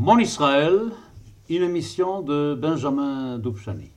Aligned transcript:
Mon 0.00 0.16
Israël, 0.20 0.92
une 1.48 1.64
émission 1.64 2.22
de 2.22 2.54
Benjamin 2.54 3.36
Doubchani. 3.36 3.90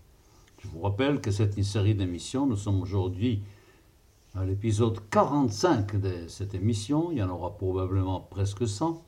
Je 0.58 0.68
vous 0.68 0.82
rappelle 0.82 1.22
que 1.22 1.30
c'est 1.30 1.56
une 1.58 1.64
série 1.64 1.94
d'émissions. 1.94 2.48
Nous 2.48 2.56
sommes 2.56 2.82
aujourd'hui 2.82 3.44
à 4.34 4.44
l'épisode 4.44 4.98
45 5.12 6.02
de 6.02 6.28
cette 6.28 6.56
émission. 6.56 7.12
Il 7.12 7.20
y 7.20 7.22
en 7.22 7.30
aura 7.30 7.56
probablement 7.56 8.20
presque 8.20 8.68
100. 8.68 9.06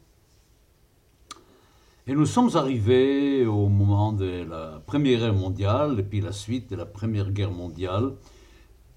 Et 2.05 2.13
nous 2.13 2.27
sommes 2.27 2.55
arrivés 2.55 3.43
au 3.47 3.69
moment 3.69 4.13
de 4.13 4.45
la 4.47 4.79
Première 4.85 5.21
Guerre 5.21 5.33
mondiale 5.33 5.99
et 5.99 6.03
puis 6.03 6.21
la 6.21 6.31
suite 6.31 6.69
de 6.69 6.75
la 6.75 6.85
Première 6.85 7.31
Guerre 7.31 7.49
mondiale. 7.49 8.11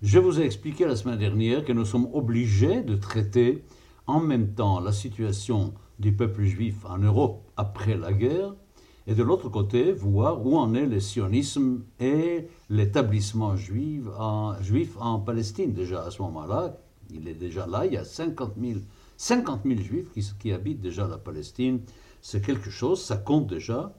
Je 0.02 0.18
vous 0.18 0.38
ai 0.38 0.44
expliqué 0.44 0.84
la 0.84 0.96
semaine 0.96 1.18
dernière 1.18 1.64
que 1.64 1.72
nous 1.72 1.86
sommes 1.86 2.10
obligés 2.12 2.82
de 2.82 2.94
traiter 2.94 3.64
en 4.06 4.20
même 4.20 4.52
temps 4.52 4.80
la 4.80 4.92
situation 4.92 5.72
du 5.98 6.12
peuple 6.12 6.44
juif 6.44 6.84
en 6.84 6.98
Europe 6.98 7.45
après 7.56 7.96
la 7.96 8.12
guerre 8.12 8.54
et 9.06 9.14
de 9.14 9.22
l'autre 9.22 9.48
côté 9.48 9.92
voir 9.92 10.44
où 10.44 10.56
en 10.56 10.74
est 10.74 10.86
le 10.86 11.00
sionisme 11.00 11.84
et 12.00 12.48
l'établissement 12.68 13.56
juif 13.56 14.06
en, 14.18 15.20
Palestine 15.20 15.72
déjà 15.72 16.04
à 16.04 16.10
ce 16.10 16.22
moment-là. 16.22 16.76
Il 17.10 17.28
est 17.28 17.34
déjà 17.34 17.66
là, 17.66 17.86
il 17.86 17.92
y 17.92 17.96
a 17.96 18.04
50 18.04 18.54
000, 18.60 18.80
50 19.16 19.60
000 19.64 19.80
juifs 19.80 20.08
qui, 20.38 20.52
habitent 20.52 20.80
déjà 20.80 21.06
la 21.06 21.18
Palestine. 21.18 21.80
C'est 22.20 22.44
quelque 22.44 22.70
chose, 22.70 23.00
ça 23.00 23.16
compte 23.16 23.46
déjà, 23.46 23.94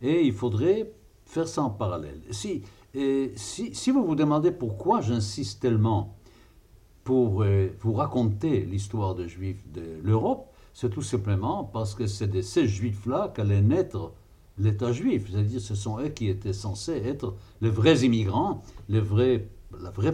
et 0.00 0.24
il 0.24 0.32
faudrait 0.32 0.92
faire 1.24 1.48
ça 1.48 1.62
en 1.62 1.70
parallèle. 1.70 2.20
Si 2.30 2.62
vous 2.94 4.04
vous 4.04 4.14
demandez 4.14 4.52
pourquoi 4.52 5.00
j'insiste 5.00 5.60
tellement 5.60 6.16
pour 7.02 7.42
euh, 7.42 7.68
vous 7.80 7.92
raconter 7.92 8.60
l'histoire 8.60 9.14
des 9.14 9.28
Juifs 9.28 9.62
de 9.72 9.82
l'Europe, 10.02 10.53
c'est 10.74 10.90
tout 10.90 11.02
simplement 11.02 11.64
parce 11.64 11.94
que 11.94 12.06
c'est 12.06 12.26
de 12.26 12.42
ces 12.42 12.68
Juifs-là 12.68 13.32
qu'allait 13.34 13.62
naître 13.62 14.12
l'État 14.58 14.92
juif. 14.92 15.30
C'est-à-dire 15.30 15.60
ce 15.60 15.74
sont 15.74 15.98
eux 16.00 16.08
qui 16.08 16.28
étaient 16.28 16.52
censés 16.52 16.96
être 16.96 17.34
les 17.60 17.70
vrais 17.70 18.04
immigrants, 18.04 18.62
la 18.88 19.00
vraie 19.00 19.48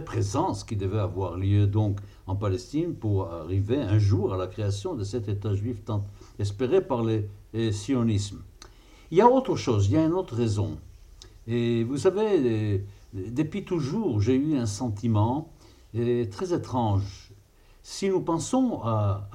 présence 0.05 0.63
qui 0.63 0.75
devait 0.75 0.99
avoir 0.99 1.37
lieu 1.37 1.67
donc 1.67 1.99
en 2.27 2.35
Palestine 2.35 2.93
pour 2.93 3.31
arriver 3.31 3.77
un 3.77 3.99
jour 3.99 4.33
à 4.33 4.37
la 4.37 4.47
création 4.47 4.95
de 4.95 5.03
cet 5.03 5.27
État 5.27 5.53
juif 5.53 5.83
tant 5.83 6.05
espéré 6.39 6.81
par 6.81 7.03
les 7.03 7.27
sionismes. 7.71 8.41
Il 9.11 9.17
y 9.17 9.21
a 9.21 9.29
autre 9.29 9.55
chose, 9.55 9.87
il 9.87 9.93
y 9.93 9.97
a 9.97 10.05
une 10.05 10.13
autre 10.13 10.35
raison. 10.35 10.77
Et 11.47 11.83
vous 11.83 11.97
savez, 11.97 12.85
depuis 13.13 13.65
toujours, 13.65 14.21
j'ai 14.21 14.35
eu 14.35 14.55
un 14.57 14.65
sentiment 14.67 15.51
très 15.93 16.53
étrange. 16.53 17.20
Si 17.93 18.07
nous 18.07 18.21
pensons 18.21 18.79
à, 18.85 19.27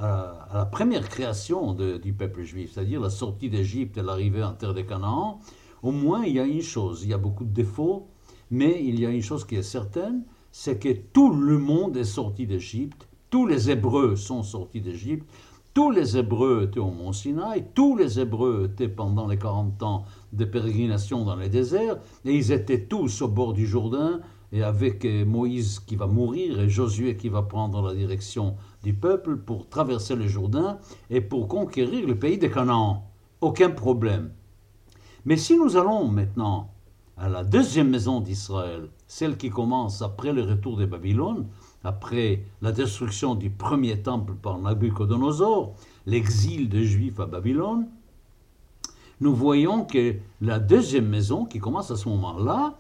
la 0.53 0.65
première 0.65 1.11
création 1.11 1.75
du 1.75 2.15
peuple 2.15 2.43
juif, 2.43 2.73
c'est-à-dire 2.73 3.03
la 3.03 3.11
sortie 3.11 3.51
d'Égypte 3.51 3.99
et 3.99 4.03
l'arrivée 4.03 4.43
en 4.43 4.55
terre 4.55 4.73
de 4.73 4.81
Canaan, 4.81 5.41
au 5.83 5.93
moins 5.93 6.25
il 6.25 6.33
y 6.33 6.41
a 6.41 6.47
une 6.47 6.63
chose, 6.63 7.03
il 7.05 7.11
y 7.11 7.13
a 7.13 7.19
beaucoup 7.19 7.45
de 7.45 7.53
défauts, 7.53 8.09
mais 8.51 8.83
il 8.83 8.99
y 8.99 9.05
a 9.05 9.11
une 9.11 9.21
chose 9.21 9.45
qui 9.45 9.57
est 9.57 9.63
certaine, 9.63 10.23
c'est 10.53 10.79
que 10.79 10.89
tout 11.13 11.35
le 11.35 11.59
monde 11.59 11.99
est 11.99 12.05
sorti 12.05 12.47
d'Égypte, 12.47 13.07
tous 13.29 13.47
les 13.47 13.71
Hébreux 13.71 14.17
sont 14.17 14.43
sortis 14.43 14.81
d'Égypte, 14.81 15.31
tous 15.75 15.91
les 15.91 16.17
Hébreux 16.17 16.63
étaient 16.65 16.81
au 16.81 16.91
mont 16.91 17.13
Sinaï, 17.13 17.67
tous 17.75 17.95
les 17.95 18.19
Hébreux 18.19 18.71
étaient 18.73 18.89
pendant 18.89 19.27
les 19.27 19.37
40 19.37 19.83
ans 19.83 20.07
de 20.33 20.47
pérégrination 20.47 21.27
dans 21.27 21.37
les 21.37 21.51
déserts, 21.51 21.99
et 22.25 22.35
ils 22.35 22.53
étaient 22.53 22.85
tous 22.87 23.21
au 23.21 23.29
bord 23.29 23.53
du 23.53 23.67
Jourdain, 23.67 24.23
et 24.53 24.63
avec 24.63 25.05
Moïse 25.05 25.81
qui 25.81 25.97
va 25.97 26.07
mourir 26.07 26.61
et 26.61 26.69
Josué 26.69 27.17
qui 27.17 27.29
va 27.29 27.43
prendre 27.43 27.83
la 27.83 27.95
direction 27.95 28.57
du 28.83 28.95
peuple 28.95 29.37
pour 29.37 29.69
traverser 29.69 30.15
le 30.15 30.27
Jourdain 30.27 30.79
et 31.11 31.21
pour 31.21 31.49
conquérir 31.49 32.07
le 32.07 32.19
pays 32.19 32.39
de 32.39 32.49
Canaan. 32.49 33.11
Aucun 33.41 33.71
problème. 33.71 34.31
Mais 35.25 35.37
si 35.37 35.59
nous 35.59 35.77
allons 35.77 36.07
maintenant 36.07 36.71
à 37.17 37.29
la 37.29 37.45
deuxième 37.45 37.91
maison 37.91 38.21
d'Israël, 38.21 38.91
celle 39.07 39.37
qui 39.37 39.51
commence 39.51 40.03
après 40.03 40.33
le 40.33 40.43
retour 40.43 40.77
de 40.77 40.87
Babylone, 40.87 41.47
après 41.83 42.45
la 42.63 42.73
destruction 42.73 43.35
du 43.35 43.51
premier 43.51 44.03
temple 44.03 44.35
par 44.35 44.59
Nabucodonosor, 44.59 45.75
l'exil 46.07 46.69
des 46.69 46.85
Juifs 46.85 47.21
à 47.21 47.27
Babylone, 47.27 47.89
nous 49.21 49.35
voyons 49.35 49.85
que 49.85 50.17
la 50.41 50.59
deuxième 50.59 51.09
maison 51.09 51.47
qui 51.47 51.59
commence 51.59 51.91
à 51.91 51.97
ce 51.97 52.09
moment-là, 52.09 52.79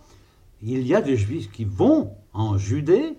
il 0.62 0.86
y 0.86 0.94
a 0.94 1.02
des 1.02 1.16
Juifs 1.16 1.50
qui 1.50 1.64
vont 1.64 2.12
en 2.32 2.58
Judée, 2.58 3.14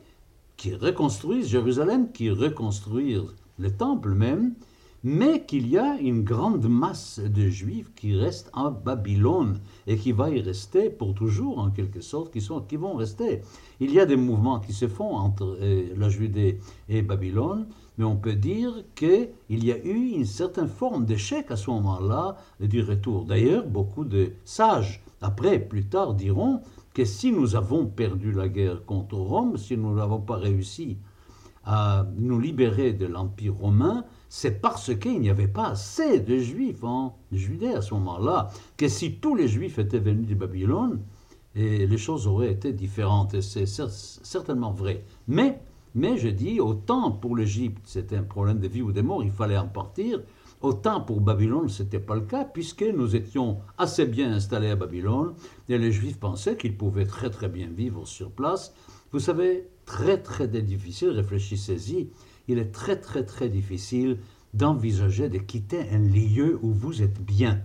qui 0.55 0.73
reconstruisent 0.73 1.47
Jérusalem, 1.47 2.11
qui 2.11 2.29
reconstruisent 2.29 3.35
le 3.59 3.71
temple 3.71 4.13
même, 4.13 4.53
mais 5.03 5.45
qu'il 5.45 5.69
y 5.69 5.77
a 5.77 5.97
une 5.99 6.23
grande 6.23 6.67
masse 6.67 7.19
de 7.19 7.49
Juifs 7.49 7.93
qui 7.95 8.15
restent 8.15 8.49
en 8.53 8.71
Babylone 8.71 9.59
et 9.85 9.97
qui 9.97 10.11
va 10.11 10.29
y 10.29 10.41
rester 10.41 10.89
pour 10.89 11.13
toujours, 11.13 11.59
en 11.59 11.69
quelque 11.69 12.01
sorte, 12.01 12.33
qui, 12.33 12.75
vont 12.75 12.95
rester. 12.95 13.41
Il 13.79 13.93
y 13.93 13.99
a 13.99 14.05
des 14.05 14.15
mouvements 14.15 14.59
qui 14.59 14.73
se 14.73 14.87
font 14.87 15.15
entre 15.15 15.57
euh, 15.61 15.93
la 15.95 16.09
Judée 16.09 16.59
et 16.89 17.03
Babylone, 17.03 17.67
mais 17.97 18.05
on 18.05 18.15
peut 18.15 18.33
dire 18.33 18.83
qu'il 18.95 19.29
y 19.49 19.71
a 19.71 19.77
eu 19.77 20.11
une 20.15 20.25
certaine 20.25 20.67
forme 20.67 21.05
d'échec 21.05 21.49
à 21.51 21.55
ce 21.55 21.69
moment-là 21.69 22.37
du 22.59 22.81
retour. 22.81 23.25
D'ailleurs, 23.25 23.65
beaucoup 23.65 24.03
de 24.03 24.33
sages, 24.43 25.03
après, 25.21 25.59
plus 25.59 25.85
tard, 25.85 26.13
diront 26.13 26.61
que 26.93 27.05
si 27.05 27.31
nous 27.31 27.55
avons 27.55 27.85
perdu 27.85 28.31
la 28.31 28.49
guerre 28.49 28.85
contre 28.85 29.15
Rome, 29.15 29.57
si 29.57 29.77
nous 29.77 29.95
n'avons 29.95 30.19
pas 30.19 30.35
réussi 30.37 30.97
à 31.63 32.07
nous 32.15 32.39
libérer 32.39 32.93
de 32.93 33.05
l'Empire 33.05 33.55
romain, 33.55 34.05
c'est 34.29 34.61
parce 34.61 34.95
qu'il 34.95 35.19
n'y 35.19 35.29
avait 35.29 35.47
pas 35.47 35.69
assez 35.69 36.19
de 36.19 36.37
juifs 36.37 36.83
en 36.83 37.17
Judée 37.31 37.73
à 37.73 37.81
ce 37.81 37.93
moment-là, 37.95 38.49
que 38.77 38.87
si 38.87 39.15
tous 39.15 39.35
les 39.35 39.47
juifs 39.47 39.77
étaient 39.77 39.99
venus 39.99 40.27
de 40.27 40.35
Babylone, 40.35 41.01
et 41.55 41.87
les 41.87 41.97
choses 41.97 42.27
auraient 42.27 42.51
été 42.51 42.71
différentes, 42.71 43.33
et 43.33 43.41
c'est 43.41 43.65
certainement 43.65 44.71
vrai. 44.71 45.03
Mais, 45.27 45.59
mais 45.95 46.17
je 46.17 46.29
dis, 46.29 46.59
autant 46.61 47.11
pour 47.11 47.35
l'Égypte, 47.35 47.81
c'était 47.85 48.15
un 48.15 48.23
problème 48.23 48.59
de 48.59 48.67
vie 48.67 48.83
ou 48.83 48.91
de 48.91 49.01
mort, 49.01 49.23
il 49.23 49.31
fallait 49.31 49.57
en 49.57 49.67
partir, 49.67 50.21
Autant 50.61 51.01
pour 51.01 51.21
Babylone, 51.21 51.69
ce 51.69 51.83
n'était 51.83 51.99
pas 51.99 52.15
le 52.15 52.21
cas, 52.21 52.43
puisque 52.43 52.81
nous 52.83 53.15
étions 53.15 53.59
assez 53.77 54.05
bien 54.05 54.31
installés 54.31 54.71
à 54.71 54.75
Babylone, 54.75 55.33
et 55.69 55.77
les 55.77 55.91
Juifs 55.91 56.19
pensaient 56.19 56.57
qu'ils 56.57 56.75
pouvaient 56.75 57.05
très 57.05 57.29
très 57.29 57.47
bien 57.47 57.67
vivre 57.67 58.07
sur 58.07 58.31
place. 58.31 58.73
Vous 59.11 59.19
savez, 59.19 59.67
très 59.85 60.17
très 60.17 60.47
difficile, 60.47 61.09
réfléchissez-y, 61.09 62.09
il 62.47 62.57
est 62.57 62.71
très 62.71 62.99
très 62.99 63.23
très 63.23 63.49
difficile 63.49 64.17
d'envisager 64.53 65.29
de 65.29 65.37
quitter 65.37 65.81
un 65.91 65.99
lieu 65.99 66.57
où 66.61 66.71
vous 66.71 67.03
êtes 67.03 67.21
bien. 67.21 67.61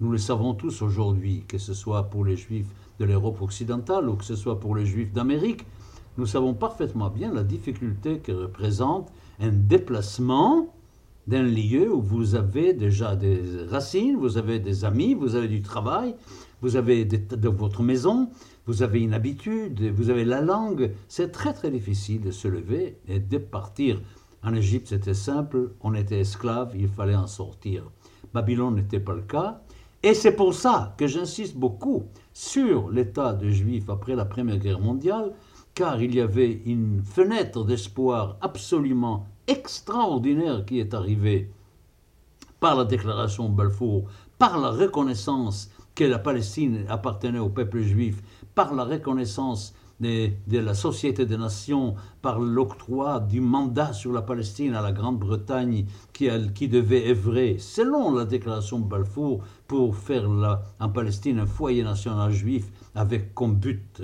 Nous 0.00 0.10
le 0.10 0.18
savons 0.18 0.54
tous 0.54 0.82
aujourd'hui, 0.82 1.44
que 1.48 1.58
ce 1.58 1.72
soit 1.72 2.10
pour 2.10 2.24
les 2.24 2.36
Juifs 2.36 2.68
de 2.98 3.04
l'Europe 3.04 3.40
occidentale 3.40 4.08
ou 4.08 4.16
que 4.16 4.24
ce 4.24 4.36
soit 4.36 4.60
pour 4.60 4.76
les 4.76 4.84
Juifs 4.84 5.12
d'Amérique, 5.12 5.64
nous 6.18 6.26
savons 6.26 6.52
parfaitement 6.52 7.10
bien 7.10 7.32
la 7.32 7.44
difficulté 7.44 8.18
que 8.18 8.32
représente 8.32 9.10
un 9.40 9.50
déplacement 9.52 10.74
d'un 11.28 11.42
lieu 11.42 11.92
où 11.92 12.00
vous 12.00 12.34
avez 12.34 12.72
déjà 12.72 13.14
des 13.14 13.42
racines, 13.68 14.16
vous 14.16 14.38
avez 14.38 14.58
des 14.58 14.86
amis, 14.86 15.12
vous 15.12 15.34
avez 15.34 15.46
du 15.46 15.60
travail, 15.60 16.14
vous 16.62 16.76
avez 16.76 17.04
de, 17.04 17.48
votre 17.50 17.82
maison, 17.82 18.30
vous 18.66 18.82
avez 18.82 19.02
une 19.02 19.12
habitude, 19.12 19.78
vous 19.90 20.08
avez 20.08 20.24
la 20.24 20.40
langue. 20.40 20.90
C'est 21.06 21.30
très 21.30 21.52
très 21.52 21.70
difficile 21.70 22.22
de 22.22 22.30
se 22.30 22.48
lever 22.48 22.96
et 23.06 23.20
de 23.20 23.36
partir. 23.36 24.00
En 24.42 24.54
Égypte, 24.54 24.88
c'était 24.88 25.12
simple, 25.12 25.72
on 25.82 25.92
était 25.92 26.20
esclave, 26.20 26.72
il 26.74 26.88
fallait 26.88 27.14
en 27.14 27.26
sortir. 27.26 27.84
Babylone 28.32 28.76
n'était 28.76 28.98
pas 28.98 29.14
le 29.14 29.20
cas. 29.20 29.60
Et 30.02 30.14
c'est 30.14 30.34
pour 30.34 30.54
ça 30.54 30.94
que 30.96 31.06
j'insiste 31.06 31.58
beaucoup 31.58 32.04
sur 32.32 32.88
l'état 32.88 33.34
des 33.34 33.52
Juifs 33.52 33.90
après 33.90 34.14
la 34.14 34.24
Première 34.24 34.58
Guerre 34.58 34.80
mondiale, 34.80 35.32
car 35.74 36.00
il 36.00 36.14
y 36.14 36.22
avait 36.22 36.62
une 36.64 37.02
fenêtre 37.02 37.64
d'espoir 37.64 38.38
absolument 38.40 39.26
extraordinaire 39.48 40.64
qui 40.64 40.78
est 40.78 40.94
arrivé 40.94 41.50
par 42.60 42.76
la 42.76 42.84
déclaration 42.84 43.48
de 43.48 43.54
Balfour, 43.54 44.04
par 44.38 44.58
la 44.58 44.70
reconnaissance 44.70 45.70
que 45.94 46.04
la 46.04 46.18
Palestine 46.18 46.84
appartenait 46.88 47.38
au 47.38 47.48
peuple 47.48 47.80
juif, 47.80 48.22
par 48.54 48.74
la 48.74 48.84
reconnaissance 48.84 49.74
de, 50.00 50.30
la 50.52 50.74
Société 50.74 51.26
des 51.26 51.36
Nations, 51.36 51.96
par 52.22 52.38
l'octroi 52.38 53.20
du 53.20 53.40
mandat 53.40 53.92
sur 53.92 54.12
la 54.12 54.22
Palestine 54.22 54.74
à 54.74 54.82
la 54.82 54.92
Grande-Bretagne 54.92 55.86
qui, 56.12 56.68
devait 56.68 57.10
œuvrer, 57.10 57.56
selon 57.58 58.14
la 58.14 58.24
déclaration 58.24 58.78
de 58.78 58.84
Balfour, 58.84 59.42
pour 59.66 59.96
faire 59.96 60.28
en 60.78 60.88
Palestine 60.88 61.40
un 61.40 61.46
foyer 61.46 61.82
national 61.82 62.30
juif 62.30 62.66
avec 62.94 63.34
comme 63.34 63.56
but 63.56 64.02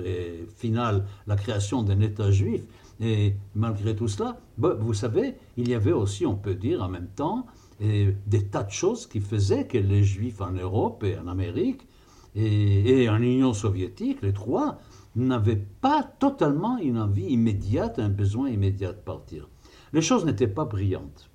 final 0.57 1.05
la 1.27 1.35
création 1.35 1.81
d'un 1.81 2.01
État 2.01 2.29
juif. 2.29 2.61
Et 2.99 3.35
malgré 3.55 3.95
tout 3.95 4.07
cela, 4.07 4.39
vous 4.57 4.93
savez, 4.93 5.35
il 5.57 5.67
y 5.67 5.73
avait 5.73 5.91
aussi, 5.91 6.25
on 6.25 6.35
peut 6.35 6.55
dire 6.55 6.81
en 6.81 6.87
même 6.87 7.09
temps, 7.15 7.45
des 7.79 8.47
tas 8.49 8.63
de 8.63 8.71
choses 8.71 9.05
qui 9.07 9.19
faisaient 9.19 9.67
que 9.67 9.77
les 9.77 10.03
Juifs 10.03 10.41
en 10.41 10.51
Europe 10.51 11.03
et 11.03 11.17
en 11.17 11.27
Amérique 11.27 11.87
et, 12.35 13.09
en 13.09 13.21
Union 13.21 13.53
soviétique, 13.53 14.21
les 14.21 14.33
trois, 14.33 14.79
n'avaient 15.15 15.65
pas 15.81 16.03
totalement 16.03 16.77
une 16.77 16.97
envie 16.97 17.27
immédiate, 17.27 17.99
un 17.99 18.09
besoin 18.09 18.49
immédiat 18.49 18.91
de 18.91 18.99
partir. 18.99 19.49
Les 19.93 20.01
choses 20.01 20.25
n'étaient 20.25 20.47
pas 20.47 20.65
brillantes. 20.65 21.29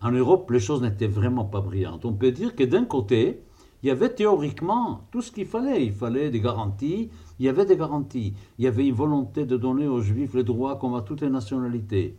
en 0.00 0.12
Europe, 0.12 0.50
les 0.50 0.60
choses 0.60 0.82
n'étaient 0.82 1.08
vraiment 1.08 1.44
pas 1.44 1.60
brillantes. 1.60 2.04
On 2.04 2.12
peut 2.12 2.30
dire 2.32 2.54
que 2.54 2.64
d'un 2.64 2.84
côté, 2.84 3.42
il 3.82 3.86
y 3.88 3.90
avait 3.90 4.12
théoriquement 4.12 5.06
tout 5.12 5.22
ce 5.22 5.30
qu'il 5.30 5.46
fallait. 5.46 5.86
Il 5.86 5.92
fallait 5.92 6.30
des 6.30 6.40
garanties, 6.40 7.10
il 7.38 7.46
y 7.46 7.48
avait 7.48 7.64
des 7.64 7.76
garanties. 7.76 8.34
Il 8.58 8.64
y 8.64 8.68
avait 8.68 8.86
une 8.86 8.94
volonté 8.94 9.46
de 9.46 9.56
donner 9.56 9.86
aux 9.86 10.00
Juifs 10.00 10.34
les 10.34 10.42
droits 10.42 10.76
comme 10.76 10.94
à 10.94 11.02
toutes 11.02 11.20
les 11.20 11.30
nationalités. 11.30 12.16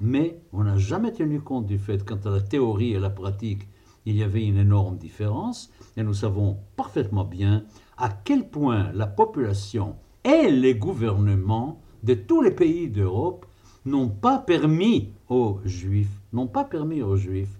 Mais 0.00 0.40
on 0.52 0.64
n'a 0.64 0.78
jamais 0.78 1.12
tenu 1.12 1.40
compte 1.40 1.66
du 1.66 1.78
fait 1.78 2.04
qu'entre 2.04 2.30
la 2.30 2.40
théorie 2.40 2.94
et 2.94 2.98
la 2.98 3.10
pratique, 3.10 3.68
il 4.06 4.16
y 4.16 4.22
avait 4.22 4.44
une 4.44 4.56
énorme 4.56 4.96
différence. 4.96 5.70
Et 5.96 6.02
nous 6.02 6.14
savons 6.14 6.58
parfaitement 6.74 7.24
bien 7.24 7.64
à 7.96 8.08
quel 8.08 8.48
point 8.48 8.90
la 8.92 9.06
population 9.06 9.96
et 10.24 10.50
les 10.50 10.74
gouvernements 10.74 11.80
de 12.02 12.14
tous 12.14 12.42
les 12.42 12.50
pays 12.50 12.88
d'Europe 12.88 13.46
n'ont 13.84 14.08
pas 14.08 14.38
permis 14.38 15.12
aux 15.28 15.60
Juifs, 15.64 16.20
n'ont 16.32 16.46
pas 16.46 16.64
permis 16.64 17.02
aux 17.02 17.16
Juifs 17.16 17.59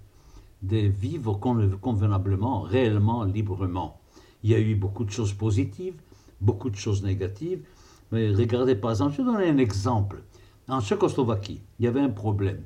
de 0.62 0.76
vivre 0.76 1.34
convenablement, 1.80 2.62
réellement, 2.62 3.24
librement. 3.24 4.00
Il 4.42 4.50
y 4.50 4.54
a 4.54 4.58
eu 4.58 4.74
beaucoup 4.74 5.04
de 5.04 5.10
choses 5.10 5.32
positives, 5.32 5.94
beaucoup 6.40 6.70
de 6.70 6.76
choses 6.76 7.02
négatives. 7.02 7.60
Mais 8.12 8.30
regardez 8.30 8.74
par 8.74 8.90
exemple, 8.90 9.14
je 9.16 9.22
vais 9.22 9.32
donner 9.32 9.48
un 9.48 9.58
exemple. 9.58 10.22
En 10.68 10.80
Tchécoslovaquie, 10.80 11.60
il 11.78 11.84
y 11.84 11.88
avait 11.88 12.00
un 12.00 12.10
problème. 12.10 12.62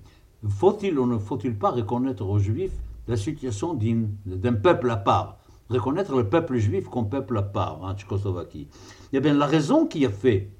Faut-il 0.48 0.98
ou 0.98 1.06
ne 1.06 1.18
faut-il 1.18 1.54
pas 1.54 1.70
reconnaître 1.70 2.24
aux 2.24 2.38
Juifs 2.38 2.76
la 3.08 3.16
situation 3.16 3.74
d'un 3.74 4.52
peuple 4.54 4.90
à 4.90 4.96
part? 4.96 5.38
Reconnaître 5.70 6.14
le 6.14 6.28
peuple 6.28 6.58
juif 6.58 6.88
comme 6.88 7.08
peuple 7.08 7.38
à 7.38 7.42
part 7.42 7.82
en 7.82 7.94
Tchécoslovaquie. 7.94 8.68
Eh 9.12 9.20
bien, 9.20 9.32
la 9.32 9.46
raison 9.46 9.86
qui 9.86 10.04
a 10.04 10.10
fait 10.10 10.50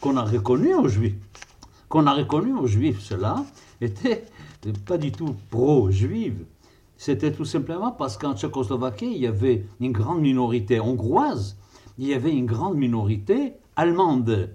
qu'on 0.00 0.16
a 0.16 0.22
reconnu 0.24 0.74
aux 0.74 0.88
Juifs, 0.88 1.16
qu'on 1.88 2.06
a 2.06 2.14
reconnu 2.14 2.54
aux 2.54 2.66
Juifs 2.66 3.00
cela, 3.00 3.44
était 3.80 4.24
pas 4.86 4.96
du 4.96 5.12
tout 5.12 5.36
pro-juive. 5.50 6.46
C'était 6.96 7.32
tout 7.32 7.44
simplement 7.44 7.92
parce 7.92 8.16
qu'en 8.16 8.34
Tchécoslovaquie, 8.34 9.12
il 9.12 9.20
y 9.20 9.26
avait 9.26 9.66
une 9.80 9.92
grande 9.92 10.20
minorité 10.20 10.80
hongroise, 10.80 11.58
il 11.98 12.06
y 12.08 12.14
avait 12.14 12.32
une 12.32 12.46
grande 12.46 12.76
minorité 12.76 13.54
allemande. 13.76 14.50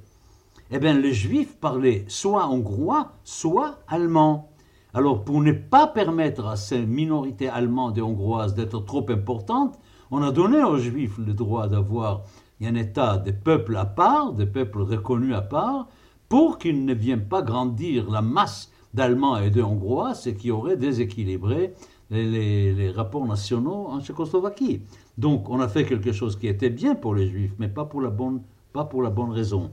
Eh 0.72 0.80
bien, 0.80 0.94
les 0.94 1.14
Juifs 1.14 1.58
parlaient 1.58 2.06
soit 2.08 2.48
hongrois, 2.48 3.12
soit 3.24 3.80
allemand. 3.88 4.50
Alors, 4.94 5.24
pour 5.24 5.42
ne 5.42 5.52
pas 5.52 5.88
permettre 5.88 6.48
à 6.48 6.56
ces 6.56 6.82
minorités 6.82 7.48
allemandes 7.48 7.98
et 7.98 8.02
hongroises 8.02 8.56
d'être 8.56 8.80
trop 8.86 9.06
importantes, 9.10 9.78
on 10.10 10.22
a 10.22 10.32
donné 10.32 10.64
aux 10.64 10.78
Juifs 10.78 11.18
le 11.18 11.34
droit 11.34 11.68
d'avoir 11.68 12.24
un 12.62 12.76
État 12.76 13.18
des 13.18 13.34
peuples 13.34 13.76
à 13.78 13.86
part, 13.86 14.34
des 14.34 14.46
peuples 14.46 14.82
reconnus 14.82 15.36
à 15.36 15.42
part, 15.42 15.88
pour 16.28 16.58
qu'ils 16.58 16.86
ne 16.86 16.94
viennent 16.94 17.28
pas 17.28 17.42
grandir 17.42 18.10
la 18.10 18.22
masse 18.22 18.72
d'Allemands 18.94 19.38
et 19.38 19.50
de 19.50 19.62
Hongrois, 19.62 20.14
ce 20.14 20.30
qui 20.30 20.52
aurait 20.52 20.78
déséquilibré 20.78 21.74
les, 22.12 22.92
rapports 22.92 23.26
nationaux 23.26 23.88
en 23.88 24.02
Tchécoslovaquie. 24.02 24.82
Donc 25.18 25.50
on 25.50 25.60
a 25.60 25.68
fait 25.68 25.86
quelque 25.86 26.12
chose 26.12 26.38
qui 26.38 26.48
était 26.48 26.70
bien 26.70 26.96
pour 26.96 27.16
les 27.16 27.28
Juifs, 27.28 27.54
mais 27.58 27.70
pas 27.70 27.86
pour 27.86 28.02
la 28.02 28.10
bonne, 28.10 28.42
pas 28.74 28.84
pour 28.86 29.02
la 29.02 29.10
bonne 29.10 29.32
raison. 29.32 29.72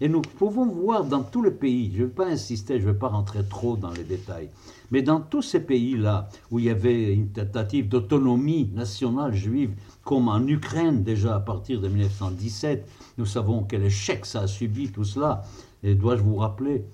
Et 0.00 0.08
nous 0.08 0.20
pouvons 0.20 0.66
voir 0.66 1.04
dans 1.04 1.22
tous 1.22 1.42
les 1.42 1.50
pays, 1.50 1.90
je 1.94 2.02
ne 2.02 2.06
vais 2.06 2.12
pas 2.12 2.26
insister, 2.26 2.80
je 2.80 2.86
ne 2.86 2.92
vais 2.92 2.98
pas 2.98 3.08
rentrer 3.08 3.40
trop 3.48 3.76
dans 3.76 3.90
les 3.90 4.04
détails, 4.04 4.50
mais 4.90 5.00
dans 5.00 5.20
tous 5.20 5.42
ces 5.42 5.60
pays-là 5.60 6.28
où 6.50 6.58
il 6.58 6.66
y 6.66 6.70
avait 6.70 7.14
une 7.14 7.30
tentative 7.30 7.88
d'autonomie 7.88 8.70
nationale 8.74 9.32
juive, 9.34 9.74
comme 10.04 10.28
en 10.28 10.46
Ukraine 10.46 11.02
déjà 11.02 11.36
à 11.36 11.40
partir 11.40 11.80
de 11.80 11.88
1917, 11.88 12.86
nous 13.18 13.26
savons 13.26 13.62
quel 13.62 13.84
échec 13.84 14.26
ça 14.26 14.40
a 14.42 14.46
subi 14.46 14.90
tout 14.90 15.04
cela. 15.04 15.42
Et 15.82 15.94
dois-je 15.94 16.22
vous 16.22 16.36
rappeler, 16.36 16.84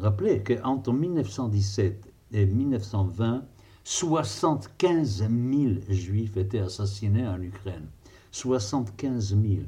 rappeler 0.00 0.42
qu'entre 0.42 0.92
1917 0.92 2.12
et 2.32 2.46
1920, 2.46 3.42
75 3.88 5.18
000 5.18 5.30
juifs 5.88 6.36
étaient 6.36 6.58
assassinés 6.58 7.24
en 7.24 7.40
Ukraine. 7.40 7.86
75 8.32 9.28
000 9.28 9.62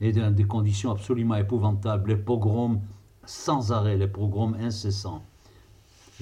et 0.00 0.12
dans 0.12 0.34
des 0.34 0.44
conditions 0.44 0.92
absolument 0.92 1.34
épouvantables, 1.34 2.08
les 2.08 2.16
pogroms 2.16 2.80
sans 3.26 3.70
arrêt, 3.70 3.98
les 3.98 4.08
pogroms 4.08 4.54
incessants. 4.54 5.22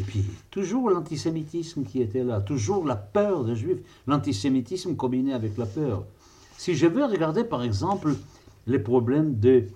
Et 0.01 0.03
puis, 0.03 0.25
toujours 0.51 0.91
l'antisémitisme 0.91 1.85
qui 1.85 2.03
était 2.03 2.25
là, 2.25 2.41
toujours 2.41 2.85
la 2.85 2.97
peur 2.97 3.45
des 3.45 3.55
juifs, 3.55 3.79
l'antisémitisme 4.09 4.97
combiné 4.97 5.33
avec 5.33 5.57
la 5.59 5.67
peur. 5.67 6.07
Si 6.59 6.75
je 6.75 6.89
veux 6.89 7.05
regarder 7.05 7.45
par 7.45 7.63
exemple 7.63 8.17
les 8.67 8.81
problèmes 8.81 9.37
des 9.37 9.69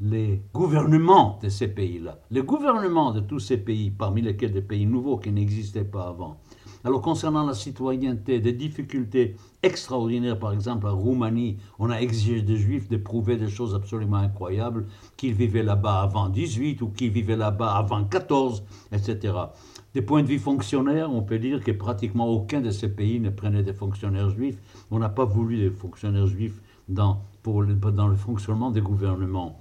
les 0.00 0.40
gouvernements 0.54 1.38
de 1.42 1.48
ces 1.48 1.68
pays-là, 1.68 2.18
les 2.30 2.42
gouvernements 2.42 3.12
de 3.12 3.20
tous 3.20 3.40
ces 3.40 3.56
pays, 3.56 3.90
parmi 3.90 4.22
lesquels 4.22 4.52
des 4.52 4.62
pays 4.62 4.86
nouveaux 4.86 5.18
qui 5.18 5.32
n'existaient 5.32 5.84
pas 5.84 6.08
avant, 6.08 6.38
alors 6.84 7.02
concernant 7.02 7.44
la 7.44 7.54
citoyenneté, 7.54 8.40
des 8.40 8.52
difficultés 8.52 9.36
extraordinaires, 9.62 10.38
par 10.38 10.52
exemple 10.52 10.86
en 10.86 10.96
Roumanie, 10.96 11.58
on 11.78 11.90
a 11.90 11.98
exigé 11.98 12.42
des 12.42 12.56
juifs 12.56 12.88
de 12.88 12.96
prouver 12.96 13.36
des 13.36 13.48
choses 13.48 13.74
absolument 13.74 14.18
incroyables, 14.18 14.86
qu'ils 15.16 15.34
vivaient 15.34 15.62
là-bas 15.62 16.02
avant 16.02 16.28
18 16.28 16.82
ou 16.82 16.88
qu'ils 16.88 17.10
vivaient 17.10 17.36
là-bas 17.36 17.72
avant 17.72 18.04
14, 18.04 18.64
etc. 18.92 19.34
Des 19.94 20.02
points 20.02 20.22
de 20.22 20.28
vue 20.28 20.38
fonctionnaires, 20.38 21.10
on 21.12 21.22
peut 21.22 21.38
dire 21.38 21.62
que 21.62 21.72
pratiquement 21.72 22.28
aucun 22.28 22.60
de 22.60 22.70
ces 22.70 22.88
pays 22.88 23.20
ne 23.20 23.30
prenait 23.30 23.62
des 23.62 23.72
fonctionnaires 23.72 24.30
juifs. 24.30 24.58
On 24.90 24.98
n'a 24.98 25.08
pas 25.08 25.24
voulu 25.24 25.56
des 25.56 25.70
fonctionnaires 25.70 26.26
juifs 26.26 26.60
dans, 26.88 27.22
pour 27.42 27.64
dans 27.64 28.08
le 28.08 28.16
fonctionnement 28.16 28.70
des 28.70 28.80
gouvernements. 28.80 29.58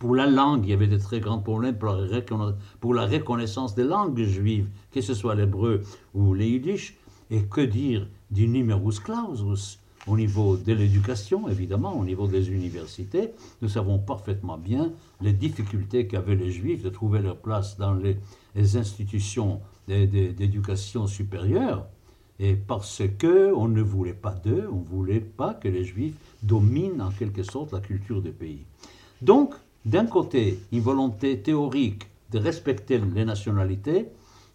Pour 0.00 0.14
la 0.14 0.26
langue, 0.26 0.64
il 0.64 0.70
y 0.70 0.72
avait 0.72 0.86
de 0.86 0.96
très 0.96 1.20
grands 1.20 1.40
problèmes 1.40 1.76
pour 1.76 2.94
la, 2.94 3.06
reconnaissance 3.06 3.74
des 3.74 3.84
langues 3.84 4.22
juives, 4.22 4.66
que 4.92 5.02
ce 5.02 5.12
soit 5.12 5.34
l'hébreu 5.34 5.82
ou 6.14 6.32
les 6.32 6.48
yiddish. 6.48 6.96
Et 7.30 7.42
que 7.42 7.60
dire 7.60 8.08
du 8.30 8.48
numerus 8.48 8.98
clausus 8.98 9.78
au 10.06 10.16
niveau 10.16 10.56
de 10.56 10.72
l'éducation, 10.72 11.50
évidemment, 11.50 11.96
au 11.96 12.04
niveau 12.04 12.26
des 12.26 12.50
universités, 12.50 13.30
nous 13.60 13.68
savons 13.68 13.98
parfaitement 13.98 14.56
bien 14.56 14.90
les 15.20 15.34
difficultés 15.34 16.06
qu'avaient 16.06 16.34
les 16.34 16.50
Juifs 16.50 16.82
de 16.82 16.88
trouver 16.88 17.20
leur 17.20 17.36
place 17.36 17.76
dans 17.76 17.92
les, 17.92 18.16
institutions 18.76 19.60
d'éducation 19.86 21.06
supérieure. 21.06 21.86
Et 22.38 22.54
parce 22.54 23.02
que 23.18 23.52
on 23.52 23.68
ne 23.68 23.82
voulait 23.82 24.14
pas 24.14 24.32
d'eux, 24.32 24.66
on 24.72 24.80
ne 24.80 24.84
voulait 24.84 25.20
pas 25.20 25.52
que 25.52 25.68
les 25.68 25.84
Juifs 25.84 26.14
dominent 26.42 27.02
en 27.02 27.10
quelque 27.10 27.42
sorte 27.42 27.72
la 27.74 27.80
culture 27.80 28.22
du 28.22 28.32
pays. 28.32 28.64
Donc, 29.20 29.54
d'un 29.84 30.06
côté, 30.06 30.58
une 30.72 30.80
volonté 30.80 31.40
théorique 31.40 32.04
de 32.30 32.38
respecter 32.38 32.98
les 32.98 33.24
nationalités, 33.24 34.08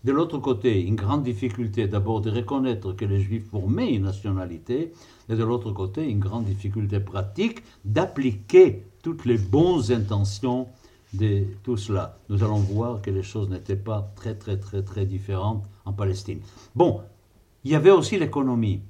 de 0.03 0.11
l'autre 0.11 0.37
côté, 0.37 0.81
une 0.81 0.95
grande 0.95 1.23
difficulté 1.23 1.87
d'abord 1.87 2.21
de 2.21 2.29
reconnaître 2.29 2.93
que 2.93 3.05
les 3.05 3.19
Juifs 3.19 3.49
formaient 3.49 3.91
une 3.91 4.03
nationalité, 4.03 4.93
et 5.29 5.35
de 5.35 5.43
l'autre 5.43 5.71
côté, 5.71 6.07
une 6.07 6.19
grande 6.19 6.45
difficulté 6.45 6.99
pratique 6.99 7.63
d'appliquer 7.83 8.83
toutes 9.01 9.25
les 9.25 9.39
bonnes 9.39 9.91
intentions 9.91 10.67
de 11.13 11.43
tout 11.63 11.77
cela. 11.77 12.19
Nous 12.29 12.43
allons 12.43 12.59
voir 12.59 13.01
que 13.01 13.09
les 13.09 13.23
choses 13.23 13.49
n'étaient 13.49 13.75
pas 13.75 14.11
très 14.15 14.35
très 14.35 14.57
très 14.57 14.83
très 14.83 15.07
différentes 15.07 15.63
en 15.85 15.93
Palestine. 15.93 16.39
Bon, 16.75 17.01
il 17.63 17.71
y 17.71 17.75
avait 17.75 17.91
aussi 17.91 18.19
l'économie. 18.19 18.81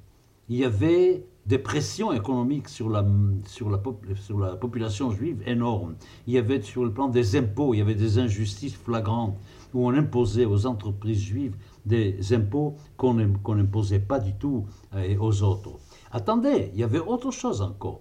Il 0.50 0.56
y 0.56 0.64
avait 0.64 1.24
des 1.46 1.58
pressions 1.58 2.12
économiques 2.12 2.68
sur 2.68 2.90
la, 2.90 3.06
sur, 3.46 3.70
la, 3.70 3.78
population 3.78 5.10
juive 5.10 5.42
énormes. 5.46 5.94
Il 6.26 6.34
y 6.34 6.38
avait 6.38 6.60
sur 6.60 6.84
le 6.84 6.92
plan 6.92 7.08
des 7.08 7.36
impôts, 7.36 7.72
il 7.72 7.78
y 7.78 7.80
avait 7.80 7.94
des 7.94 8.18
injustices 8.18 8.74
flagrantes 8.74 9.38
où 9.72 9.86
on 9.86 9.94
imposait 9.94 10.44
aux 10.44 10.66
entreprises 10.66 11.20
juives 11.20 11.56
des 11.84 12.32
impôts 12.32 12.76
qu'on 12.96 13.14
n'imposait 13.14 14.00
pas 14.00 14.18
du 14.18 14.34
tout 14.34 14.66
euh, 14.94 15.16
aux 15.20 15.42
autres. 15.42 15.78
Attendez, 16.10 16.70
il 16.74 16.80
y 16.80 16.84
avait 16.84 16.98
autre 16.98 17.30
chose 17.30 17.62
encore. 17.62 18.00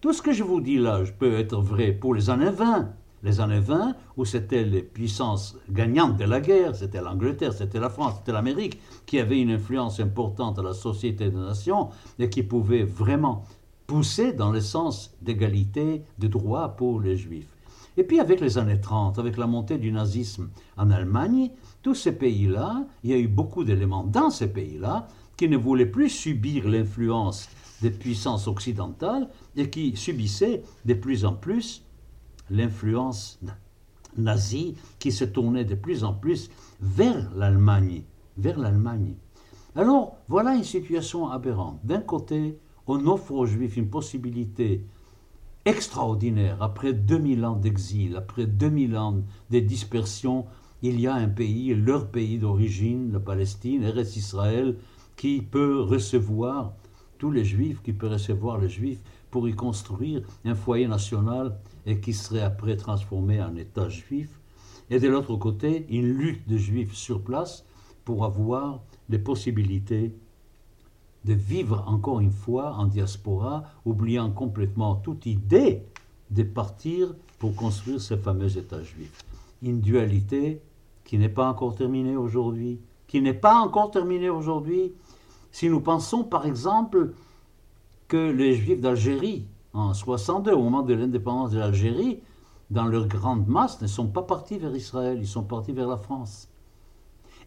Tout 0.00 0.12
ce 0.12 0.20
que 0.20 0.32
je 0.32 0.42
vous 0.42 0.60
dis 0.60 0.76
là 0.76 1.02
peut 1.18 1.38
être 1.38 1.60
vrai 1.60 1.92
pour 1.92 2.14
les 2.14 2.28
années 2.28 2.50
20, 2.50 2.92
les 3.24 3.40
années 3.40 3.60
20, 3.60 3.96
où 4.18 4.24
c'était 4.26 4.64
les 4.64 4.82
puissances 4.82 5.56
gagnantes 5.70 6.18
de 6.18 6.24
la 6.24 6.40
guerre, 6.40 6.76
c'était 6.76 7.00
l'Angleterre, 7.00 7.54
c'était 7.54 7.80
la 7.80 7.88
France, 7.88 8.16
c'était 8.18 8.32
l'Amérique, 8.32 8.78
qui 9.06 9.18
avait 9.18 9.40
une 9.40 9.50
influence 9.50 9.98
importante 9.98 10.58
à 10.58 10.62
la 10.62 10.74
société 10.74 11.30
des 11.30 11.36
nations 11.36 11.88
et 12.18 12.28
qui 12.28 12.42
pouvait 12.42 12.84
vraiment 12.84 13.44
pousser 13.86 14.34
dans 14.34 14.50
le 14.50 14.60
sens 14.60 15.14
d'égalité 15.22 16.04
de 16.18 16.28
droits 16.28 16.76
pour 16.76 17.00
les 17.00 17.16
juifs. 17.16 17.48
Et 17.96 18.04
puis 18.04 18.20
avec 18.20 18.40
les 18.40 18.58
années 18.58 18.80
30, 18.80 19.18
avec 19.18 19.38
la 19.38 19.46
montée 19.46 19.78
du 19.78 19.90
nazisme 19.90 20.50
en 20.76 20.90
Allemagne, 20.90 21.50
tous 21.82 21.94
ces 21.94 22.12
pays-là, 22.12 22.84
il 23.04 23.10
y 23.10 23.14
a 23.14 23.18
eu 23.18 23.28
beaucoup 23.28 23.64
d'éléments 23.64 24.04
dans 24.04 24.30
ces 24.30 24.48
pays-là 24.48 25.08
qui 25.36 25.48
ne 25.48 25.56
voulaient 25.56 25.86
plus 25.86 26.10
subir 26.10 26.68
l'influence 26.68 27.48
des 27.80 27.90
puissances 27.90 28.48
occidentales 28.48 29.28
et 29.56 29.70
qui 29.70 29.96
subissaient 29.96 30.62
de 30.84 30.94
plus 30.94 31.24
en 31.24 31.34
plus 31.34 31.84
l'influence 32.50 33.38
nazie 34.16 34.76
qui 34.98 35.12
se 35.12 35.24
tournait 35.24 35.64
de 35.64 35.74
plus 35.74 36.04
en 36.04 36.12
plus 36.12 36.50
vers 36.80 37.34
l'Allemagne, 37.34 38.02
vers 38.36 38.58
l'Allemagne. 38.58 39.14
Alors, 39.76 40.16
voilà 40.28 40.54
une 40.54 40.64
situation 40.64 41.28
aberrante. 41.28 41.80
D'un 41.84 42.00
côté, 42.00 42.58
on 42.86 43.06
offre 43.06 43.32
aux 43.32 43.46
Juifs 43.46 43.76
une 43.76 43.88
possibilité 43.88 44.84
extraordinaire, 45.64 46.62
après 46.62 46.92
2000 46.92 47.44
ans 47.44 47.56
d'exil, 47.56 48.16
après 48.16 48.46
2000 48.46 48.96
ans 48.96 49.22
de 49.50 49.58
dispersion, 49.60 50.44
il 50.82 51.00
y 51.00 51.06
a 51.06 51.14
un 51.14 51.28
pays, 51.28 51.74
leur 51.74 52.08
pays 52.08 52.38
d'origine, 52.38 53.12
la 53.12 53.20
Palestine, 53.20 53.82
Eretz 53.82 54.16
Israël, 54.16 54.76
qui 55.16 55.40
peut 55.40 55.80
recevoir 55.80 56.74
tous 57.18 57.30
les 57.30 57.44
juifs, 57.44 57.80
qui 57.82 57.94
peut 57.94 58.08
recevoir 58.08 58.58
les 58.58 58.68
juifs 58.68 59.00
pour 59.34 59.48
y 59.48 59.52
construire 59.56 60.22
un 60.44 60.54
foyer 60.54 60.86
national 60.86 61.58
et 61.86 61.98
qui 61.98 62.12
serait 62.12 62.42
après 62.42 62.76
transformé 62.76 63.42
en 63.42 63.56
État 63.56 63.88
juif. 63.88 64.30
Et 64.90 65.00
de 65.00 65.08
l'autre 65.08 65.34
côté, 65.34 65.86
une 65.88 66.06
lutte 66.06 66.46
de 66.46 66.56
juifs 66.56 66.94
sur 66.94 67.20
place 67.20 67.64
pour 68.04 68.24
avoir 68.24 68.78
les 69.08 69.18
possibilités 69.18 70.14
de 71.24 71.32
vivre 71.32 71.82
encore 71.88 72.20
une 72.20 72.30
fois 72.30 72.76
en 72.76 72.86
diaspora, 72.86 73.64
oubliant 73.84 74.30
complètement 74.30 74.94
toute 74.94 75.26
idée 75.26 75.82
de 76.30 76.44
partir 76.44 77.12
pour 77.40 77.56
construire 77.56 78.00
ce 78.00 78.16
fameux 78.16 78.56
État 78.56 78.84
juif. 78.84 79.18
Une 79.62 79.80
dualité 79.80 80.62
qui 81.02 81.18
n'est 81.18 81.28
pas 81.28 81.48
encore 81.48 81.74
terminée 81.74 82.14
aujourd'hui, 82.14 82.78
qui 83.08 83.20
n'est 83.20 83.34
pas 83.34 83.56
encore 83.56 83.90
terminée 83.90 84.30
aujourd'hui. 84.30 84.92
Si 85.50 85.68
nous 85.68 85.80
pensons 85.80 86.22
par 86.22 86.46
exemple 86.46 87.14
que 88.14 88.30
les 88.30 88.54
Juifs 88.54 88.80
d'Algérie, 88.80 89.44
en 89.72 89.92
62, 89.92 90.52
au 90.52 90.62
moment 90.62 90.82
de 90.82 90.94
l'indépendance 90.94 91.50
de 91.50 91.58
l'Algérie, 91.58 92.20
dans 92.70 92.84
leur 92.84 93.08
grande 93.08 93.48
masse, 93.48 93.82
ne 93.82 93.88
sont 93.88 94.06
pas 94.06 94.22
partis 94.22 94.56
vers 94.56 94.72
Israël, 94.76 95.18
ils 95.20 95.26
sont 95.26 95.42
partis 95.42 95.72
vers 95.72 95.88
la 95.88 95.96
France. 95.96 96.48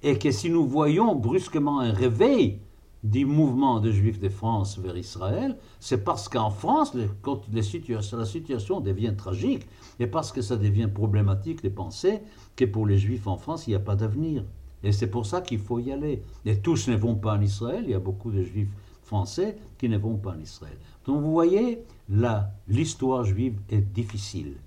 Et 0.04 0.20
que 0.20 0.30
si 0.30 0.50
nous 0.50 0.68
voyons 0.68 1.16
brusquement 1.16 1.80
un 1.80 1.94
réveil 1.94 2.60
du 3.02 3.26
mouvement 3.26 3.80
de 3.80 3.92
Juifs 3.92 4.20
de 4.20 4.28
France 4.28 4.78
vers 4.78 4.98
Israël, 4.98 5.58
c'est 5.80 6.04
parce 6.04 6.28
qu'en 6.28 6.50
France, 6.50 6.94
la 6.94 7.64
situation 7.64 8.82
devient 8.82 9.14
tragique, 9.18 9.66
et 10.02 10.08
parce 10.08 10.34
que 10.34 10.42
ça 10.42 10.58
devient 10.58 10.90
problématique 10.94 11.64
de 11.64 11.70
penser 11.70 12.20
que 12.58 12.66
pour 12.66 12.86
les 12.86 12.98
Juifs 12.98 13.28
en 13.28 13.38
France, 13.38 13.68
il 13.68 13.70
n'y 13.70 13.78
a 13.78 13.80
pas 13.80 13.96
d'avenir. 13.96 14.44
Et 14.84 14.92
c'est 14.92 15.10
pour 15.10 15.26
ça 15.26 15.40
qu'il 15.40 15.60
faut 15.60 15.80
y 15.80 15.94
aller. 15.94 16.24
Et 16.46 16.60
tous 16.60 16.90
ne 16.90 16.98
vont 16.98 17.16
pas 17.16 17.38
en 17.38 17.42
Israël, 17.42 17.86
il 17.86 17.92
y 17.92 17.96
a 17.96 18.00
beaucoup 18.00 18.32
de 18.32 18.44
Juifs 18.44 18.68
français 19.08 19.58
qui 19.78 19.90
ne 19.90 19.98
vont 19.98 20.18
pas 20.18 20.32
en 20.32 20.40
Israël. 20.40 20.78
Donc 21.06 21.22
vous 21.22 21.32
voyez, 21.32 21.84
là, 22.10 22.52
l'histoire 22.68 23.24
juive 23.24 23.60
est 23.70 23.82
difficile. 23.82 24.58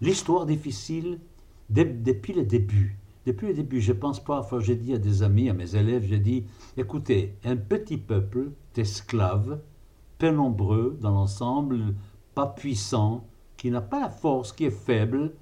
L'histoire 0.00 0.46
difficile 0.46 1.20
depuis 1.68 2.32
le 2.32 2.44
début. 2.44 2.98
Depuis 3.26 3.48
le 3.48 3.54
début, 3.54 3.80
je 3.80 3.92
pense 3.92 4.18
parfois, 4.18 4.60
j'ai 4.60 4.76
dit 4.76 4.94
à 4.94 4.98
des 4.98 5.22
amis, 5.22 5.50
à 5.50 5.52
mes 5.52 5.76
élèves, 5.76 6.06
j'ai 6.08 6.18
dit, 6.18 6.44
écoutez, 6.76 7.36
un 7.44 7.56
petit 7.56 7.98
peuple 7.98 8.50
d'esclaves, 8.74 9.60
peu 10.18 10.30
nombreux 10.30 10.98
dans 11.00 11.10
l'ensemble, 11.10 11.94
pas 12.34 12.46
puissant, 12.46 13.24
qui 13.58 13.70
n'a 13.70 13.82
pas 13.82 14.00
la 14.00 14.08
force, 14.08 14.52
qui 14.52 14.64
est 14.64 14.70
faible, 14.70 15.34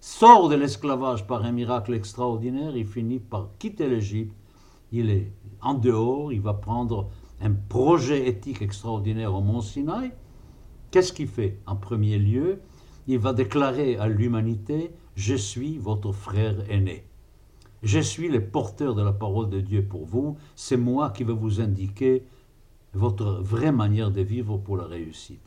sort 0.00 0.48
de 0.48 0.54
l'esclavage 0.54 1.26
par 1.26 1.44
un 1.44 1.52
miracle 1.52 1.92
extraordinaire, 1.92 2.74
il 2.74 2.86
finit 2.86 3.18
par 3.18 3.50
quitter 3.58 3.86
l'Égypte, 3.86 4.34
il 4.92 5.10
est 5.10 5.30
en 5.60 5.74
dehors, 5.74 6.32
il 6.32 6.40
va 6.40 6.54
prendre 6.54 7.10
un 7.40 7.52
projet 7.52 8.28
éthique 8.28 8.62
extraordinaire 8.62 9.34
au 9.34 9.40
mont 9.40 9.60
Sinaï. 9.60 10.12
Qu'est-ce 10.90 11.12
qu'il 11.12 11.28
fait 11.28 11.58
En 11.66 11.76
premier 11.76 12.18
lieu, 12.18 12.60
il 13.06 13.18
va 13.18 13.32
déclarer 13.32 13.96
à 13.96 14.08
l'humanité, 14.08 14.92
je 15.14 15.34
suis 15.34 15.78
votre 15.78 16.12
frère 16.12 16.56
aîné. 16.70 17.04
Je 17.82 18.00
suis 18.00 18.28
le 18.28 18.48
porteur 18.48 18.94
de 18.94 19.02
la 19.02 19.12
parole 19.12 19.50
de 19.50 19.60
Dieu 19.60 19.84
pour 19.84 20.06
vous. 20.06 20.36
C'est 20.54 20.76
moi 20.76 21.10
qui 21.10 21.24
vais 21.24 21.32
vous 21.32 21.60
indiquer 21.60 22.24
votre 22.94 23.40
vraie 23.42 23.72
manière 23.72 24.10
de 24.10 24.22
vivre 24.22 24.56
pour 24.56 24.76
la 24.76 24.84
réussite. 24.84 25.42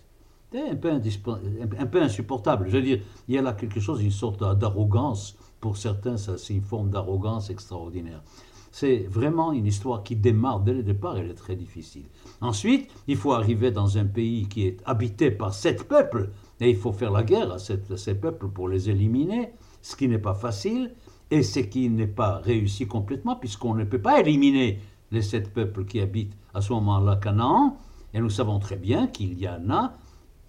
C'est 0.52 0.70
un 0.70 0.76
peu, 0.76 0.90
un 0.92 1.86
peu 1.86 2.02
insupportable. 2.02 2.68
Je 2.70 2.78
veux 2.78 2.82
dire, 2.82 3.02
il 3.28 3.36
y 3.36 3.38
a 3.38 3.42
là 3.42 3.54
quelque 3.54 3.80
chose, 3.80 4.02
une 4.02 4.12
sorte 4.12 4.40
d'arrogance. 4.58 5.38
Pour 5.60 5.78
certains, 5.78 6.18
c'est 6.18 6.54
une 6.54 6.64
forme 6.64 6.90
d'arrogance 6.90 7.50
extraordinaire. 7.50 8.24
C'est 8.72 9.08
vraiment 9.10 9.52
une 9.52 9.66
histoire 9.66 10.04
qui 10.04 10.16
démarre 10.16 10.60
dès 10.60 10.74
le 10.74 10.84
départ, 10.84 11.18
elle 11.18 11.30
est 11.30 11.36
très 11.36 11.56
difficile. 11.56 12.06
Ensuite, 12.42 12.90
il 13.08 13.18
faut 13.18 13.34
arriver 13.34 13.72
dans 13.72 13.98
un 13.98 14.06
pays 14.06 14.48
qui 14.48 14.68
est 14.68 14.78
habité 14.86 15.32
par 15.32 15.54
sept 15.54 15.88
peuples, 15.88 16.30
et 16.60 16.70
il 16.70 16.76
faut 16.76 16.92
faire 16.94 17.12
la 17.12 17.24
guerre 17.24 17.52
à, 17.52 17.60
ces 17.60 18.16
peuples 18.16 18.48
pour 18.48 18.70
les 18.70 18.90
éliminer, 18.90 19.50
ce 19.82 19.96
qui 19.96 20.08
n'est 20.08 20.20
pas 20.20 20.36
facile 20.36 20.94
et 21.32 21.44
ce 21.44 21.60
qui 21.60 21.90
n'est 21.90 22.08
pas 22.08 22.38
réussi 22.38 22.88
complètement, 22.88 23.36
puisqu'on 23.36 23.76
ne 23.76 23.84
peut 23.84 24.02
pas 24.02 24.20
éliminer 24.20 24.80
les 25.12 25.22
sept 25.22 25.54
peuples 25.54 25.86
qui 25.86 26.00
habitent 26.00 26.36
à 26.54 26.62
ce 26.62 26.74
moment-là 26.74 27.16
Canaan, 27.16 27.78
et 28.14 28.20
nous 28.20 28.30
savons 28.30 28.60
très 28.60 28.78
bien 28.78 29.08
qu'il 29.08 29.40
y 29.40 29.48
en 29.48 29.70
a 29.70 29.94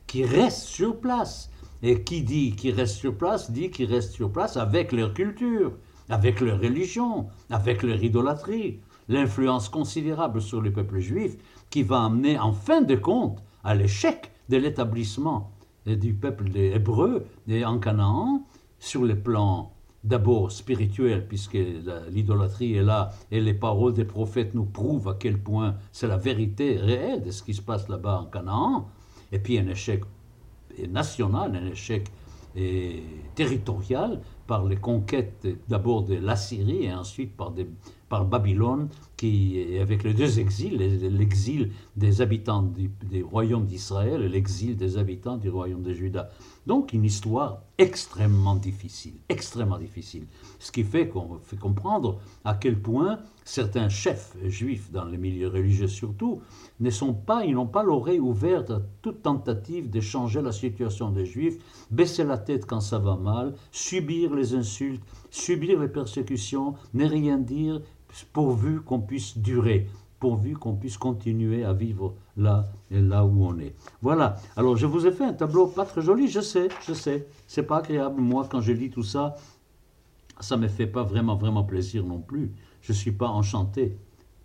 qui 0.06 0.24
restent 0.24 0.66
sur 0.66 0.98
place. 0.98 1.50
Et 1.82 2.02
qui 2.02 2.22
dit 2.22 2.56
qu'ils 2.56 2.74
restent 2.74 2.96
sur 2.96 3.16
place, 3.16 3.50
dit 3.50 3.70
qu'ils 3.70 3.90
restent 3.90 4.12
sur 4.12 4.30
place 4.30 4.58
avec 4.58 4.92
leur 4.92 5.14
culture, 5.14 5.72
avec 6.10 6.40
leur 6.40 6.60
religion, 6.60 7.28
avec 7.48 7.82
leur 7.82 8.02
idolâtrie, 8.02 8.80
l'influence 9.08 9.68
considérable 9.68 10.42
sur 10.42 10.60
le 10.60 10.72
peuple 10.72 10.98
juif 11.00 11.36
qui 11.70 11.82
va 11.82 12.04
amener 12.04 12.38
en 12.38 12.52
fin 12.52 12.82
de 12.82 12.96
compte 12.96 13.42
à 13.64 13.74
l'échec 13.74 14.30
de 14.48 14.56
l'établissement 14.56 15.50
du 15.86 16.12
peuple 16.14 16.50
des 16.50 16.72
Hébreux 16.72 17.26
en 17.64 17.78
Canaan 17.78 18.42
sur 18.78 19.04
le 19.04 19.18
plan 19.18 19.72
d'abord 20.02 20.50
spirituel, 20.50 21.26
puisque 21.28 21.58
l'idolâtrie 22.10 22.74
est 22.74 22.82
là, 22.82 23.10
et 23.30 23.40
les 23.40 23.52
paroles 23.52 23.92
des 23.92 24.06
prophètes 24.06 24.54
nous 24.54 24.64
prouvent 24.64 25.08
à 25.08 25.16
quel 25.18 25.38
point 25.38 25.76
c'est 25.92 26.06
la 26.06 26.16
vérité 26.16 26.78
réelle 26.78 27.22
de 27.22 27.30
ce 27.30 27.42
qui 27.42 27.52
se 27.52 27.60
passe 27.60 27.88
là-bas 27.88 28.22
en 28.22 28.24
Canaan, 28.26 28.88
et 29.30 29.38
puis 29.38 29.58
un 29.58 29.68
échec 29.68 30.02
national, 30.88 31.54
un 31.54 31.66
échec 31.66 32.10
territorial 33.34 34.20
par 34.46 34.64
les 34.64 34.76
conquêtes 34.76 35.46
d'abord 35.68 36.02
de 36.02 36.16
l'Assyrie 36.16 36.84
et 36.84 36.92
ensuite 36.92 37.36
par, 37.36 37.52
par 38.08 38.24
Babylone, 38.24 38.88
qui, 39.20 39.76
avec 39.78 40.02
les 40.02 40.14
deux 40.14 40.40
exils, 40.40 40.78
l'exil 40.78 41.72
des 41.94 42.22
habitants 42.22 42.62
du, 42.62 42.90
royaume 43.22 43.66
d'Israël 43.66 44.22
et 44.22 44.30
l'exil 44.30 44.78
des 44.78 44.96
habitants 44.96 45.36
du 45.36 45.50
royaume 45.50 45.82
de 45.82 45.92
Juda. 45.92 46.30
Donc 46.66 46.94
une 46.94 47.04
histoire 47.04 47.64
extrêmement 47.76 48.56
difficile, 48.56 49.12
extrêmement 49.28 49.76
difficile. 49.76 50.24
Ce 50.58 50.72
qui 50.72 50.84
fait 50.84 51.08
qu'on 51.08 51.38
fait 51.42 51.58
comprendre 51.58 52.18
à 52.46 52.54
quel 52.54 52.80
point 52.80 53.18
certains 53.44 53.90
chefs 53.90 54.36
juifs, 54.46 54.90
dans 54.90 55.04
les 55.04 55.18
milieux 55.18 55.48
religieux 55.48 55.88
surtout, 55.88 56.40
ne 56.78 56.90
pas, 57.12 57.44
ils 57.44 57.54
n'ont 57.54 57.66
pas 57.66 57.82
l'oreille 57.82 58.20
ouverte 58.20 58.70
à 58.70 58.80
toute 59.02 59.20
tentative 59.20 59.90
de 59.90 60.00
changer 60.00 60.40
la 60.40 60.52
situation 60.52 61.10
des 61.10 61.26
juifs, 61.26 61.58
baisser 61.90 62.24
la 62.24 62.38
tête 62.38 62.64
quand 62.64 62.80
ça 62.80 62.98
va 62.98 63.16
mal, 63.16 63.54
subir 63.70 64.34
les 64.34 64.54
insultes, 64.54 65.02
subir 65.30 65.78
les 65.78 65.88
persécutions, 65.88 66.74
ne 66.94 67.04
rien 67.04 67.36
dire, 67.36 67.82
pourvu 68.32 68.80
qu'on 68.80 69.00
puisse 69.00 69.38
durer 69.38 69.88
pourvu 70.20 70.54
qu'on 70.54 70.74
puisse 70.74 70.98
continuer 70.98 71.64
à 71.64 71.72
vivre 71.72 72.14
là 72.36 72.68
et 72.90 73.00
là 73.00 73.24
où 73.24 73.42
on 73.44 73.58
est. 73.58 73.74
Voilà. 74.02 74.36
Alors 74.54 74.76
je 74.76 74.86
vous 74.86 75.06
ai 75.06 75.12
fait 75.12 75.24
un 75.24 75.32
tableau 75.32 75.66
pas 75.66 75.86
très 75.86 76.02
joli, 76.02 76.28
je 76.28 76.40
sais, 76.40 76.68
je 76.86 76.92
sais. 76.92 77.26
C'est 77.48 77.64
pas 77.64 77.78
agréable. 77.78 78.20
Moi, 78.20 78.46
quand 78.48 78.60
je 78.60 78.72
lis 78.72 78.90
tout 78.90 79.02
ça, 79.02 79.34
ça 80.38 80.56
me 80.56 80.68
fait 80.68 80.86
pas 80.86 81.02
vraiment 81.02 81.36
vraiment 81.36 81.64
plaisir 81.64 82.04
non 82.04 82.20
plus. 82.20 82.52
Je 82.82 82.92
suis 82.92 83.12
pas 83.12 83.28
enchanté 83.28 83.96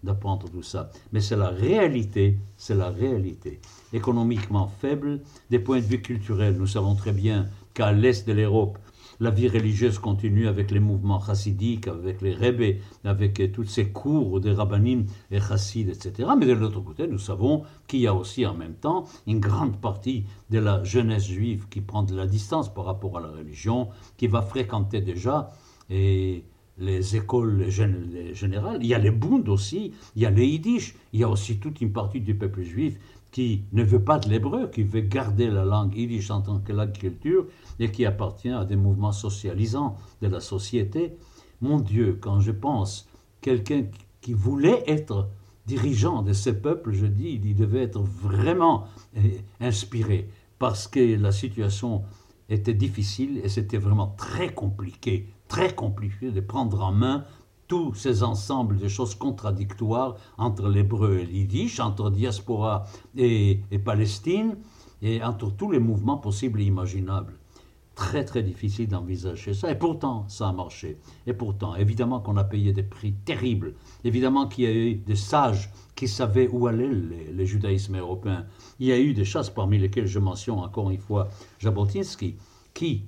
d'apprendre 0.02 0.50
tout 0.50 0.64
ça. 0.64 0.90
Mais 1.12 1.20
c'est 1.20 1.36
la 1.36 1.50
réalité, 1.50 2.38
c'est 2.58 2.76
la 2.76 2.90
réalité. 2.90 3.60
Économiquement 3.92 4.68
faible, 4.80 5.22
des 5.50 5.60
points 5.60 5.80
de 5.80 5.86
vue 5.86 6.02
culturels, 6.02 6.56
nous 6.58 6.68
savons 6.68 6.96
très 6.96 7.12
bien 7.12 7.48
qu'à 7.74 7.92
l'est 7.92 8.26
de 8.28 8.34
l'Europe, 8.34 8.78
la 9.20 9.30
vie 9.30 9.48
religieuse 9.48 10.00
continue 10.00 10.48
avec 10.48 10.72
les 10.72 10.80
mouvements 10.80 11.20
chassidiques, 11.20 11.88
avec 11.88 12.22
les 12.22 12.34
rebbe, 12.34 12.78
avec 13.04 13.40
euh, 13.40 13.48
toutes 13.48 13.70
ces 13.70 13.90
cours 13.90 14.40
des 14.40 14.52
rabbinim 14.52 15.06
et 15.32 15.40
chassides, 15.40 15.90
etc. 15.90 16.30
Mais 16.38 16.46
de 16.46 16.54
l'autre 16.54 16.82
côté, 16.82 17.08
nous 17.08 17.20
savons 17.20 17.64
qu'il 17.88 18.02
y 18.02 18.08
a 18.08 18.14
aussi 18.14 18.46
en 18.46 18.54
même 18.54 18.76
temps 18.76 19.06
une 19.28 19.40
grande 19.40 19.78
partie 19.78 20.26
de 20.50 20.60
la 20.60 20.84
jeunesse 20.84 21.28
juive 21.28 21.68
qui 21.70 21.82
prend 21.82 22.04
de 22.04 22.16
la 22.16 22.28
distance 22.28 22.74
par 22.74 22.86
rapport 22.86 23.18
à 23.18 23.22
la 23.22 23.30
religion, 23.30 23.90
qui 24.18 24.28
va 24.28 24.42
fréquenter 24.42 25.02
déjà 25.02 25.52
les 25.90 27.16
écoles 27.16 27.70
générales. 27.70 28.80
Il 28.82 28.88
y 28.88 28.94
a 28.94 28.98
les 28.98 29.12
Bund 29.12 29.48
aussi, 29.50 29.94
il 30.16 30.22
y 30.24 30.26
a 30.26 30.30
les 30.32 30.46
Yiddish, 30.46 30.96
il 31.14 31.20
y 31.20 31.24
a 31.24 31.30
aussi 31.30 31.58
toute 31.58 31.82
une 31.82 31.92
partie 31.92 32.22
du 32.22 32.36
peuple 32.36 32.64
juif 32.64 33.00
qui 33.36 33.66
ne 33.74 33.84
veut 33.84 34.02
pas 34.02 34.18
de 34.18 34.30
l'hébreu, 34.30 34.70
qui 34.70 34.84
veut 34.84 35.02
garder 35.02 35.50
la 35.50 35.66
langue 35.66 35.94
yiddish 35.94 36.32
en 36.32 36.40
tant 36.40 36.60
que 36.60 36.72
langue 36.72 36.94
culture, 36.94 37.48
et 37.80 37.92
qui 37.92 38.06
appartient 38.06 38.48
à 38.48 38.64
des 38.64 38.78
mouvements 38.78 39.12
socialisants 39.12 39.98
de 40.22 40.30
la 40.30 40.40
société. 40.40 41.18
Mon 41.60 41.82
Dieu, 41.82 42.18
quand 42.22 42.40
je 42.40 42.54
pense 42.54 43.10
quelqu'un 43.42 43.88
qui 44.22 44.32
voulait 44.32 44.86
être 44.88 45.28
dirigeant 45.66 46.22
de 46.22 46.32
ce 46.32 46.50
peuple, 46.50 46.94
je 46.94 47.08
dis, 47.08 47.42
il 47.44 47.56
devait 47.56 47.84
être 47.84 48.00
vraiment 48.00 48.86
eh, 49.18 49.42
inspiré, 49.60 50.30
parce 50.58 50.88
que 50.88 51.18
la 51.18 51.34
situation 51.34 52.04
était 52.48 52.74
difficile 52.74 53.42
et 53.44 53.50
c'était 53.50 53.80
vraiment 53.80 54.16
très 54.16 54.54
compliqué, 54.54 55.28
très 55.50 55.76
compliqué 55.76 56.32
de 56.32 56.40
prendre 56.40 56.82
en 56.82 56.94
main 56.94 57.26
tous 57.68 57.94
ces 57.96 58.24
ensembles 58.24 58.78
de 58.78 58.88
choses 58.88 59.16
contradictoires 59.16 60.16
entre 60.38 60.70
l'hébreu 60.70 61.20
et 61.20 61.26
l'yiddish, 61.26 61.80
entre 61.80 62.10
diaspora 62.12 62.86
et, 63.18 63.60
Palestine, 63.84 64.58
et 65.02 65.24
entre 65.24 65.52
tous 65.52 65.72
les 65.72 65.80
mouvements 65.80 66.18
possibles 66.18 66.62
et 66.62 66.66
imaginables. 66.66 67.38
très 67.96 68.26
très 68.26 68.44
difficile 68.44 68.90
d'envisager 68.90 69.54
ça. 69.54 69.72
Et 69.72 69.80
pourtant, 69.80 70.26
ça 70.28 70.50
a 70.50 70.52
marché. 70.52 71.00
Et 71.28 71.34
pourtant, 71.34 71.76
évidemment 71.76 72.20
qu'on 72.20 72.36
a 72.36 72.44
payé 72.44 72.74
des 72.74 72.84
prix 72.84 73.14
terribles. 73.14 73.74
Évidemment 74.04 74.48
qu'il 74.48 74.66
y 74.66 74.68
a 74.68 74.74
eu 74.74 74.96
des 74.96 75.16
sages 75.16 75.72
qui 75.96 76.10
savaient 76.10 76.50
où 76.50 76.68
allait 76.68 76.90
le, 76.90 77.46
judaïsme 77.46 77.98
européen. 77.98 78.48
Il 78.80 78.88
y 78.88 78.92
a 78.92 79.00
eu 79.00 79.14
des 79.14 79.24
chasses 79.24 79.50
parmi 79.50 79.78
lesquelles 79.78 80.08
je 80.08 80.20
mentionne 80.20 80.60
encore 80.60 80.90
une 80.90 81.00
fois 81.00 81.30
Jabotinsky, 81.60 82.36
qui 82.74 83.06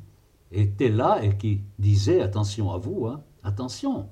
était 0.54 0.90
là 0.90 1.22
et 1.22 1.36
qui 1.38 1.62
disait 1.78 2.22
attention 2.22 2.72
à 2.72 2.78
vous, 2.78 3.08
hein, 3.08 3.22
attention, 3.44 4.08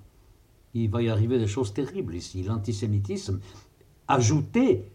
il 0.84 0.89
va 0.89 1.01
y 1.01 1.10
arriver 1.10 1.39
des 1.39 1.48
choses 1.48 1.74
terribles 1.74 2.15
ici. 2.15 2.44
L'antisémitisme 2.44 3.39
ajouté 4.08 4.91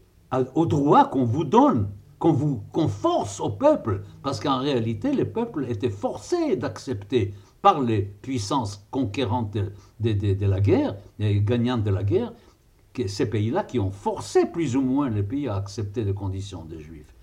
au 0.54 0.66
droit 0.66 1.06
qu'on 1.06 1.25
vous 1.25 1.44
donne 1.44 1.88
qu'on 2.20 2.32
vous 2.32 2.62
force 2.88 3.40
au 3.40 3.49
peuple, 3.49 4.02
parce 4.22 4.40
qu'en 4.40 4.58
réalité, 4.58 5.12
les 5.12 5.25
peuples 5.25 5.64
étaient 5.70 5.88
forcés 5.88 6.54
d'accepter 6.54 7.32
par 7.62 7.80
les 7.80 8.02
puissances 8.02 8.87
conquérantes 8.90 9.56
de, 10.00 10.46
la 10.46 10.60
guerre, 10.60 10.96
et 11.18 11.40
gagnantes 11.40 11.82
de 11.82 11.90
la 11.90 12.04
guerre, 12.04 12.34
que 12.92 13.08
ces 13.08 13.25
pays-là 13.25 13.64
qui 13.64 13.78
ont 13.78 13.90
forcé 13.90 14.44
plus 14.44 14.76
ou 14.76 14.82
moins 14.82 15.08
les 15.08 15.22
pays 15.22 15.49
à 15.49 15.56
accepter 15.56 16.04
les 16.04 16.12
conditions 16.12 16.66
des 16.66 16.80
Juifs. 16.80 17.14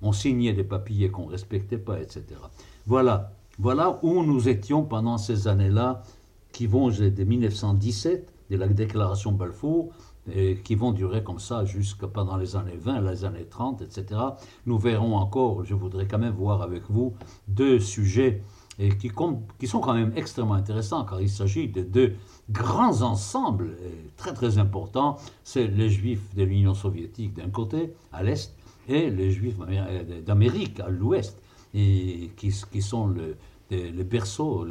On 0.00 0.12
signait 0.12 0.54
des 0.54 0.64
papiers 0.64 1.10
qu'on 1.10 1.26
ne 1.26 1.32
respectait 1.32 1.78
pas, 1.78 2.00
etc. 2.00 2.24
Voilà, 2.86 3.32
voilà 3.58 3.98
où 4.02 4.22
nous 4.22 4.48
étions 4.48 4.84
pendant 4.84 5.18
ces 5.18 5.48
années-là, 5.48 6.02
qui 6.52 6.66
vont 6.66 6.88
de 6.88 7.24
1917, 7.24 8.32
de 8.50 8.56
la 8.56 8.68
déclaration 8.68 9.32
Balfour, 9.32 9.90
et 10.32 10.56
qui 10.62 10.74
vont 10.74 10.92
durer 10.92 11.22
comme 11.22 11.38
ça 11.38 11.64
jusqu'à 11.64 12.06
pendant 12.06 12.36
les 12.36 12.56
années 12.56 12.76
20, 12.76 13.00
les 13.00 13.24
années 13.24 13.46
30, 13.48 13.82
etc. 13.82 14.20
Nous 14.66 14.78
verrons 14.78 15.16
encore, 15.16 15.64
je 15.64 15.74
voudrais 15.74 16.06
quand 16.06 16.18
même 16.18 16.34
voir 16.34 16.62
avec 16.62 16.82
vous 16.88 17.14
deux 17.48 17.80
sujets 17.80 18.42
et 18.78 18.96
qui, 18.96 19.10
qui 19.58 19.66
sont 19.66 19.80
quand 19.80 19.94
même 19.94 20.12
extrêmement 20.16 20.54
intéressants 20.54 21.04
car 21.04 21.20
il 21.20 21.28
s'agit 21.28 21.68
de 21.68 21.82
deux 21.82 22.14
grands 22.50 23.02
ensembles 23.02 23.76
très 24.16 24.32
très 24.32 24.58
importants. 24.58 25.16
C'est 25.42 25.66
les 25.66 25.88
juifs 25.88 26.34
de 26.34 26.44
l'Union 26.44 26.74
soviétique 26.74 27.34
d'un 27.34 27.50
côté, 27.50 27.94
à 28.12 28.22
l'est, 28.22 28.54
et 28.88 29.10
les 29.10 29.30
juifs 29.30 29.56
d'Amérique 30.24 30.80
à 30.80 30.88
l'ouest, 30.88 31.40
qui, 31.72 32.30
qui 32.36 32.82
sont 32.82 33.06
le, 33.06 33.36
les, 33.70 34.04
berceaux, 34.04 34.66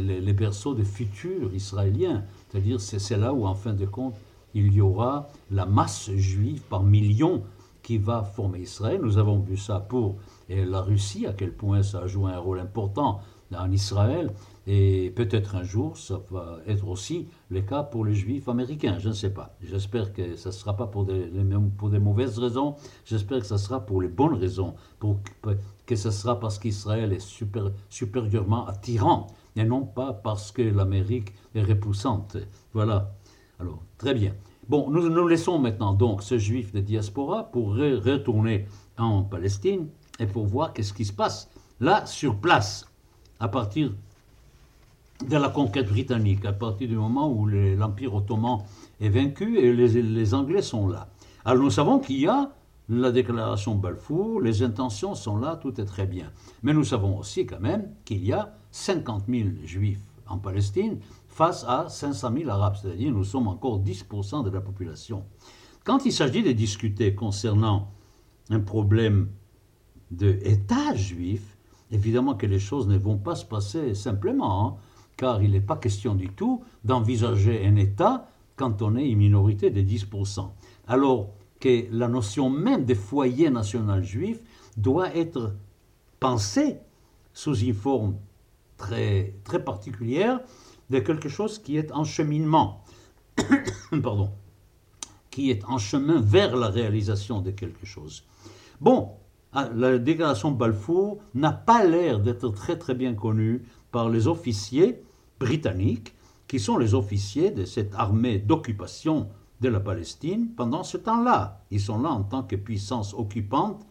les, 0.00 0.32
berceaux 0.32 0.74
des 0.74 0.84
futurs 0.84 1.54
israéliens. 1.54 2.24
C'est-à-dire 2.48 2.80
c'est 2.80 3.16
là 3.16 3.32
où 3.32 3.46
en 3.46 3.54
fin 3.54 3.72
de 3.72 3.86
compte 3.86 4.14
il 4.54 4.72
y 4.72 4.80
aura 4.80 5.28
la 5.50 5.64
masse 5.64 6.10
juive 6.10 6.60
par 6.62 6.82
millions 6.82 7.42
qui 7.82 7.98
va 7.98 8.22
former 8.22 8.60
Israël. 8.60 9.00
Nous 9.02 9.18
avons 9.18 9.38
vu 9.38 9.56
ça 9.56 9.80
pour 9.80 10.16
la 10.48 10.80
Russie, 10.80 11.26
à 11.26 11.32
quel 11.32 11.52
point 11.52 11.82
ça 11.82 12.00
a 12.00 12.06
joué 12.06 12.32
un 12.32 12.38
rôle 12.38 12.60
important 12.60 13.20
en 13.58 13.70
Israël, 13.70 14.32
et 14.66 15.12
peut-être 15.14 15.56
un 15.56 15.62
jour 15.62 15.96
ça 15.96 16.20
va 16.30 16.58
être 16.66 16.86
aussi 16.86 17.26
le 17.50 17.60
cas 17.60 17.82
pour 17.82 18.04
les 18.04 18.14
juifs 18.14 18.48
américains, 18.48 18.98
je 18.98 19.08
ne 19.08 19.14
sais 19.14 19.30
pas. 19.30 19.54
J'espère 19.62 20.12
que 20.12 20.36
ça 20.36 20.50
ne 20.50 20.54
sera 20.54 20.76
pas 20.76 20.86
pour 20.86 21.04
des, 21.04 21.30
pour 21.76 21.90
des 21.90 21.98
mauvaises 21.98 22.38
raisons, 22.38 22.76
j'espère 23.04 23.40
que 23.40 23.46
ça 23.46 23.58
sera 23.58 23.84
pour 23.84 24.00
les 24.00 24.08
bonnes 24.08 24.34
raisons, 24.34 24.74
pour 24.98 25.18
que, 25.86 25.96
ce 25.96 26.10
sera 26.10 26.38
parce 26.38 26.58
qu'Israël 26.58 27.12
est 27.12 27.20
super, 27.20 27.70
supérieurement 27.90 28.66
attirant, 28.66 29.26
et 29.56 29.64
non 29.64 29.84
pas 29.84 30.12
parce 30.12 30.52
que 30.52 30.62
l'Amérique 30.62 31.32
est 31.54 31.62
repoussante. 31.62 32.36
Voilà. 32.72 33.14
Alors, 33.58 33.82
très 33.98 34.14
bien. 34.14 34.34
Bon, 34.68 34.90
nous 34.90 35.08
nous 35.08 35.26
laissons 35.26 35.58
maintenant 35.58 35.92
donc 35.92 36.22
ce 36.22 36.38
juif 36.38 36.72
de 36.72 36.80
diaspora 36.80 37.50
pour 37.50 37.74
retourner 37.74 38.66
en 38.96 39.22
Palestine 39.22 39.88
et 40.18 40.26
pour 40.26 40.46
voir 40.46 40.72
qu'est-ce 40.72 40.92
qui 40.92 41.04
se 41.04 41.12
passe 41.12 41.50
là 41.80 42.06
sur 42.06 42.36
place 42.36 42.86
à 43.40 43.48
partir 43.48 43.92
de 45.28 45.36
la 45.36 45.48
conquête 45.48 45.88
britannique, 45.88 46.44
à 46.44 46.52
partir 46.52 46.88
du 46.88 46.96
moment 46.96 47.30
où 47.30 47.46
l'Empire 47.46 48.14
ottoman 48.14 48.58
est 49.00 49.08
vaincu 49.08 49.58
et 49.58 49.72
les, 49.72 50.02
les, 50.02 50.34
Anglais 50.34 50.62
sont 50.62 50.88
là. 50.88 51.08
Alors 51.44 51.62
nous 51.62 51.70
savons 51.70 51.98
qu'il 51.98 52.20
y 52.20 52.26
a 52.26 52.50
la 52.92 53.10
déclaration 53.10 53.74
Balfour, 53.74 54.42
les 54.42 54.62
intentions 54.62 55.14
sont 55.14 55.38
là, 55.38 55.56
tout 55.56 55.80
est 55.80 55.84
très 55.86 56.06
bien. 56.06 56.30
Mais 56.62 56.74
nous 56.74 56.84
savons 56.84 57.18
aussi 57.18 57.46
quand 57.46 57.60
même 57.60 57.88
qu'il 58.04 58.24
y 58.24 58.32
a 58.32 58.54
50 58.70 59.24
000 59.28 59.48
juifs 59.64 60.02
en 60.26 60.36
Palestine 60.36 60.98
face 61.26 61.64
à 61.66 61.88
500 61.88 62.32
000 62.36 62.50
Arabes, 62.50 62.76
c'est-à-dire 62.80 63.12
nous 63.12 63.24
sommes 63.24 63.48
encore 63.48 63.80
10% 63.80 64.44
de 64.44 64.50
la 64.50 64.60
population. 64.60 65.24
Quand 65.84 66.04
il 66.04 66.12
s'agit 66.12 66.42
de 66.42 66.52
discuter 66.52 67.14
concernant 67.14 67.90
un 68.50 68.60
problème 68.60 69.30
d'État 70.10 70.94
juif, 70.94 71.56
évidemment 71.90 72.34
que 72.34 72.46
les 72.46 72.58
choses 72.58 72.88
ne 72.88 72.98
vont 72.98 73.16
pas 73.16 73.36
se 73.36 73.46
passer 73.46 73.94
simplement, 73.94 74.66
hein, 74.66 74.76
car 75.16 75.42
il 75.42 75.52
n'est 75.52 75.60
pas 75.60 75.76
question 75.76 76.14
du 76.14 76.28
tout 76.28 76.62
d'envisager 76.84 77.66
un 77.66 77.76
État 77.76 78.28
quand 78.56 78.82
on 78.82 78.96
est 78.96 79.08
une 79.08 79.18
minorité 79.18 79.70
de 79.70 79.80
10%. 79.80 80.50
Alors 80.86 81.30
que 81.62 81.86
la 81.92 82.08
notion 82.08 82.50
même 82.50 82.84
de 82.84 82.94
foyer 82.94 83.48
national 83.48 84.02
juif 84.02 84.40
doit 84.76 85.14
être 85.14 85.54
pensée 86.18 86.78
sous 87.32 87.54
une 87.54 87.72
forme 87.72 88.16
très, 88.76 89.36
très 89.44 89.64
particulière 89.64 90.40
de 90.90 90.98
quelque 90.98 91.28
chose 91.28 91.60
qui 91.60 91.76
est 91.76 91.92
en 91.92 92.02
pardon, 94.02 94.30
qui 95.30 95.52
est 95.52 95.64
en 95.64 95.78
chemin 95.78 96.20
vers 96.20 96.56
la 96.56 96.68
réalisation 96.68 97.40
de 97.40 97.52
quelque 97.52 97.86
chose. 97.86 98.24
Bon, 98.80 99.12
ah, 99.52 99.70
la 99.72 99.98
déclaration 99.98 100.50
Balfour 100.50 101.18
n'a 101.34 101.52
pas 101.52 101.84
l'air 101.84 102.18
d'être 102.18 102.48
très 102.48 102.76
très 102.76 102.96
bien 102.96 103.14
connue 103.14 103.62
par 103.92 104.10
les 104.10 104.26
officiers 104.26 105.00
britanniques, 105.38 106.12
qui 106.48 106.58
sont 106.58 106.76
les 106.76 106.94
officiers 106.94 107.52
de 107.52 107.64
cette 107.64 107.94
armée 107.94 108.38
d'occupation 108.38 109.28
de 109.62 109.68
la 109.68 109.80
Palestine 109.80 110.48
pendant 110.54 110.82
ce 110.82 110.98
temps-là. 110.98 111.62
Ils 111.70 111.80
sont 111.80 112.02
là 112.02 112.10
en 112.10 112.24
tant 112.24 112.42
que 112.42 112.56
puissance 112.56 113.14
occupante. 113.14 113.86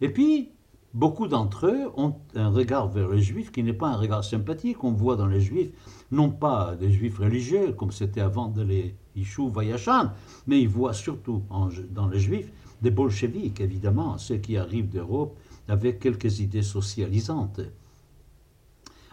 Et 0.00 0.10
puis, 0.10 0.50
beaucoup 0.92 1.26
d'entre 1.26 1.66
eux 1.66 1.90
ont 1.96 2.14
un 2.36 2.50
regard 2.50 2.88
vers 2.88 3.08
les 3.08 3.22
juifs 3.22 3.50
qui 3.50 3.62
n'est 3.62 3.72
pas 3.72 3.88
un 3.88 3.96
regard 3.96 4.22
sympathique. 4.22 4.84
On 4.84 4.92
voit 4.92 5.16
dans 5.16 5.26
les 5.26 5.40
juifs 5.40 5.72
non 6.12 6.30
pas 6.30 6.76
des 6.76 6.92
juifs 6.92 7.18
religieux, 7.18 7.72
comme 7.72 7.90
c'était 7.90 8.20
avant 8.20 8.48
de 8.48 8.62
les 8.62 8.94
Yishuv 9.16 9.52
Vayashan, 9.52 10.12
mais 10.46 10.60
ils 10.60 10.68
voient 10.68 10.92
surtout 10.92 11.42
dans 11.90 12.08
les 12.08 12.20
juifs 12.20 12.52
des 12.82 12.90
bolcheviques, 12.90 13.60
évidemment, 13.60 14.18
ceux 14.18 14.36
qui 14.36 14.56
arrivent 14.56 14.90
d'Europe 14.90 15.36
avec 15.68 15.98
quelques 15.98 16.40
idées 16.40 16.62
socialisantes. 16.62 17.60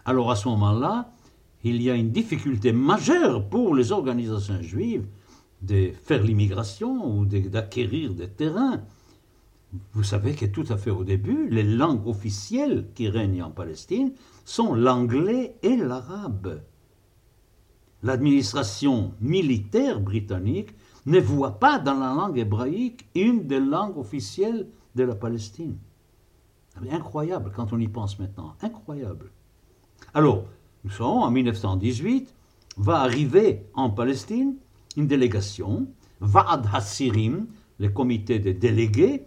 Alors 0.04 0.30
à 0.30 0.36
ce 0.36 0.50
moment-là, 0.50 1.14
il 1.64 1.82
y 1.82 1.90
a 1.90 1.96
une 1.96 2.12
difficulté 2.12 2.74
majeure 2.74 3.48
pour 3.48 3.76
les 3.76 3.92
organisations 3.92 4.62
juives 4.62 5.06
de 5.62 5.92
faire 6.04 6.24
l'immigration 6.24 7.18
ou 7.18 7.26
d'acquérir 7.26 8.14
des 8.14 8.30
terrains. 8.30 8.82
Vous 9.94 10.04
savez 10.04 10.34
que 10.34 10.46
tout 10.46 10.66
à 10.70 10.78
fait 10.78 10.90
au 10.90 11.04
début, 11.04 11.50
les 11.50 11.64
langues 11.64 12.08
officielles 12.08 12.88
qui 12.94 13.08
règnent 13.08 13.44
en 13.44 13.52
Palestine 13.52 14.14
sont 14.44 14.74
l'anglais 14.74 15.56
et 15.62 15.78
l'arabe. 15.78 16.62
L'administration 18.04 19.14
militaire 19.22 20.00
britannique 20.00 20.74
ne 21.06 21.20
voit 21.20 21.60
pas 21.60 21.80
dans 21.80 22.00
la 22.00 22.14
langue 22.14 22.38
hébraïque 22.38 23.08
une 23.16 23.48
des 23.48 23.60
langues 23.60 23.98
officielles 23.98 24.68
de 24.96 25.04
la 25.04 25.16
Palestine. 25.16 25.78
Incroyable 26.90 27.52
quand 27.56 27.74
on 27.74 27.80
y 27.80 27.88
pense 27.88 28.18
maintenant. 28.20 28.56
Incroyable. 28.62 29.32
Alors, 30.14 30.46
nous 30.84 30.90
sommes 30.90 31.24
en 31.24 31.32
1918, 31.32 32.34
va 32.78 33.02
arriver 33.02 33.66
en 33.74 33.90
Palestine 33.90 34.56
une 34.98 35.08
délégation, 35.08 35.88
Vaad 36.20 36.68
Hassirim, 36.72 37.48
le 37.80 37.90
comité 37.90 38.40
des 38.40 38.54
délégués, 38.54 39.24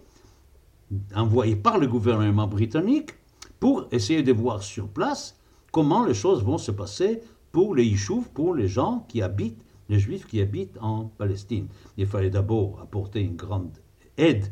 envoyé 1.15 1.57
par 1.57 1.79
le 1.79 1.87
gouvernement 1.87 2.47
britannique 2.47 3.11
pour 3.59 3.89
essayer 3.91 4.23
de 4.23 4.33
voir 4.33 4.63
sur 4.63 4.89
place 4.89 5.39
comment 5.73 6.05
les 6.05 6.15
choses 6.15 6.45
vont 6.45 6.59
se 6.59 6.71
passer 6.71 7.21
pour 7.51 7.75
les 7.75 7.85
Yishuv, 7.85 8.29
pour 8.33 8.55
les 8.55 8.69
gens 8.69 9.05
qui 9.09 9.23
habitent, 9.23 9.63
les 9.89 9.99
Juifs 9.99 10.27
qui 10.27 10.41
habitent 10.41 10.79
en 10.81 11.05
Palestine. 11.05 11.67
Il 11.97 12.07
fallait 12.07 12.31
d'abord 12.31 12.81
apporter 12.81 13.21
une 13.21 13.37
grande 13.37 13.71
aide 14.17 14.47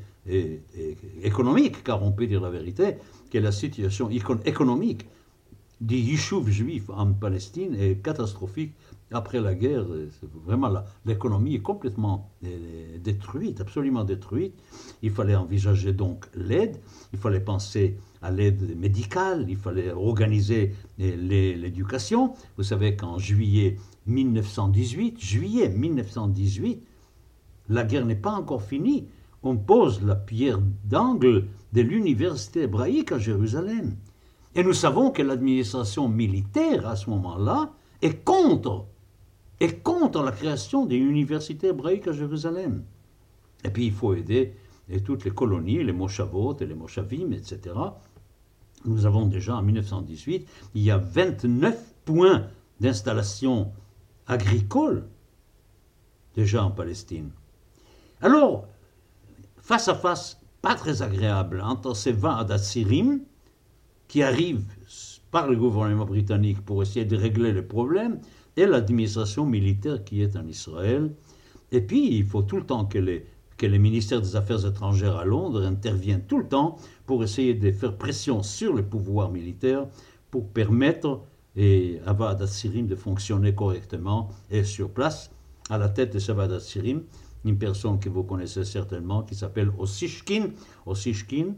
économique, 1.23 1.83
car 1.85 2.03
on 2.03 2.13
peut 2.13 2.27
dire 2.27 2.41
la 2.41 2.51
vérité, 2.51 2.97
que 3.31 3.39
la 3.39 3.53
situation 3.53 4.09
économique 4.11 5.07
des 5.81 5.99
Yishuv 5.99 6.49
juifs 6.49 6.91
en 6.91 7.13
Palestine 7.13 7.75
est 7.75 8.03
catastrophique 8.03 8.73
après 9.13 9.41
la 9.41 9.55
guerre, 9.55 9.85
vraiment 10.45 10.71
l'économie 11.05 11.55
est 11.55 11.63
complètement 11.63 12.31
euh, 12.45 12.99
détruite, 12.99 13.61
absolument 13.61 14.05
détruite. 14.05 14.55
Il 15.03 15.11
fallait 15.11 15.37
envisager 15.37 15.93
donc 15.93 16.27
l'aide, 16.35 16.79
il 17.13 17.19
fallait 17.19 17.41
penser 17.41 17.99
à 18.23 18.31
l'aide 18.31 18.79
médicale, 18.79 19.47
il 19.49 19.57
fallait 19.57 19.91
organiser 19.91 20.75
euh, 21.01 21.55
l'éducation. 21.57 22.35
Vous 22.57 22.65
savez 22.65 22.97
qu'en 22.97 23.19
juillet 23.19 23.79
1918, 24.07 25.21
juillet 25.21 25.69
1918, 25.69 26.83
la 27.69 27.85
guerre 27.85 28.07
n'est 28.07 28.15
pas 28.15 28.33
encore 28.33 28.63
finie. 28.63 29.07
On 29.43 29.57
pose 29.57 30.03
la 30.03 30.15
pierre 30.15 30.61
d'angle 30.85 31.47
de 31.73 31.81
l'université 31.81 32.63
hébraïque 32.63 33.13
à 33.13 33.19
Jérusalem. 33.19 33.97
Et 34.55 34.63
nous 34.63 34.75
savons 34.75 35.11
que 35.11 35.23
l'administration 35.23 36.09
militaire 36.09 36.87
à 36.87 36.95
ce 36.95 37.09
moment-là 37.11 37.73
est 38.03 38.23
contre, 38.25 38.87
est 39.63 39.83
contre 39.83 40.23
la 40.23 40.33
création 40.33 40.87
d'une 40.87 41.09
université 41.09 41.69
hébraïque 41.69 42.09
à 42.09 42.13
Jérusalem. 42.13 42.85
Et 43.65 43.71
puis 43.71 43.87
il 43.87 43.93
faut 43.93 44.15
aider 44.15 44.55
toutes 45.05 45.25
les 45.25 45.31
colonies, 45.31 45.85
les 45.85 45.93
Moshavot 45.93 46.57
et 46.61 46.67
les 46.67 46.75
Moshavim, 46.75 47.33
etc. 47.33 47.75
Nous 48.85 49.07
avons 49.07 49.27
déjà 49.27 49.57
en 49.57 49.63
1918, 49.63 50.49
il 50.75 50.83
y 50.83 50.91
a 50.91 50.99
29 50.99 51.95
points 52.05 52.49
d'installation 52.81 53.73
agricole 54.27 55.07
déjà 56.35 56.65
en 56.65 56.73
Palestine. 56.73 57.31
Alors, 58.21 58.67
face 59.59 59.87
à 59.87 59.95
face 59.95 60.41
pas 60.61 60.75
très 60.75 61.03
agréable 61.03 61.61
entre 61.61 61.95
ces 61.95 62.13
20 62.13 62.39
Adatsirim 62.39 63.21
qui 64.09 64.23
arrivent 64.23 64.65
par 65.31 65.49
le 65.49 65.57
gouvernement 65.57 66.05
britannique 66.05 66.65
pour 66.65 66.83
essayer 66.83 67.05
de 67.05 67.17
régler 67.17 67.53
le 67.53 67.67
problème 67.67 68.21
et 68.57 68.67
l'administration 68.67 69.47
militaire 69.47 70.05
qui 70.05 70.23
est 70.23 70.37
en 70.37 70.47
Israël. 70.47 71.13
Et 71.71 71.81
puis, 71.81 72.17
il 72.17 72.25
faut 72.25 72.43
tout 72.43 72.57
le 72.57 72.67
temps 72.67 72.85
que 72.85 72.99
les, 72.99 73.27
que 73.57 73.67
les 73.67 73.79
ministères 73.79 74.21
des 74.21 74.37
Affaires 74.37 74.67
étrangères 74.67 75.17
à 75.17 75.25
Londres 75.25 75.65
interviennent 75.65 76.27
tout 76.27 76.39
le 76.39 76.49
temps 76.49 76.77
pour 77.07 77.23
essayer 77.25 77.55
de 77.55 77.73
faire 77.73 77.97
pression 77.97 78.43
sur 78.43 78.75
le 78.75 78.83
pouvoir 78.85 79.31
militaire 79.31 79.87
pour 80.31 80.49
permettre 80.49 81.23
et 81.57 82.01
Avad 82.07 82.43
Asirim 82.43 82.87
de 82.87 82.97
fonctionner 82.97 83.55
correctement 83.55 84.31
et 84.51 84.65
sur 84.65 84.91
place. 84.91 85.31
À 85.71 85.79
la 85.79 85.89
tête 85.89 86.13
de 86.13 86.19
Savad 86.19 86.53
Asirim, 86.53 87.03
une 87.45 87.59
personne 87.59 87.99
que 87.99 88.09
vous 88.09 88.25
connaissez 88.25 88.65
certainement 88.65 89.23
qui 89.23 89.35
s'appelle 89.35 89.71
Osishkin. 89.79 90.51
Osishkin, 90.87 91.55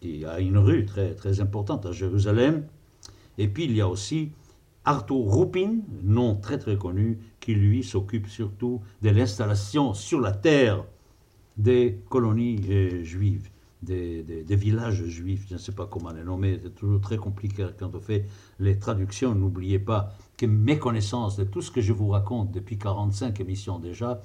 qui 0.00 0.24
a 0.24 0.40
une 0.40 0.58
rue 0.58 0.84
très, 0.84 1.14
très 1.14 1.40
importante 1.40 1.86
à 1.86 1.92
Jérusalem. 1.92 2.66
Et 3.38 3.48
puis 3.48 3.64
il 3.64 3.76
y 3.76 3.80
a 3.80 3.88
aussi 3.88 4.32
Arthur 4.84 5.24
Rupin, 5.26 5.78
nom 6.02 6.36
très 6.36 6.58
très 6.58 6.76
connu, 6.76 7.18
qui 7.40 7.54
lui 7.54 7.82
s'occupe 7.82 8.28
surtout 8.28 8.82
de 9.02 9.10
l'installation 9.10 9.94
sur 9.94 10.20
la 10.20 10.32
terre 10.32 10.84
des 11.56 12.00
colonies 12.08 12.60
euh, 12.68 13.02
juives 13.02 13.48
des, 13.84 14.56
villages 14.56 15.04
juifs, 15.04 15.46
je 15.48 15.54
ne 15.54 15.58
sais 15.58 15.72
pas 15.72 15.86
comment 15.86 16.10
les 16.10 16.24
nommer, 16.24 16.58
c'est 16.62 16.74
toujours 16.74 17.00
très 17.00 17.16
compliqué 17.16 17.66
quand 17.78 17.94
on 17.94 18.00
fait 18.00 18.26
les 18.58 18.78
traductions. 18.78 19.34
N'oubliez 19.34 19.78
pas 19.78 20.12
que 20.36 20.46
mes 20.46 20.78
connaissances 20.78 21.36
de 21.36 21.44
tout 21.44 21.62
ce 21.62 21.70
que 21.70 21.80
je 21.80 21.92
vous 21.92 22.08
raconte 22.08 22.50
depuis 22.50 22.78
45 22.78 23.40
émissions 23.40 23.78
déjà 23.78 24.20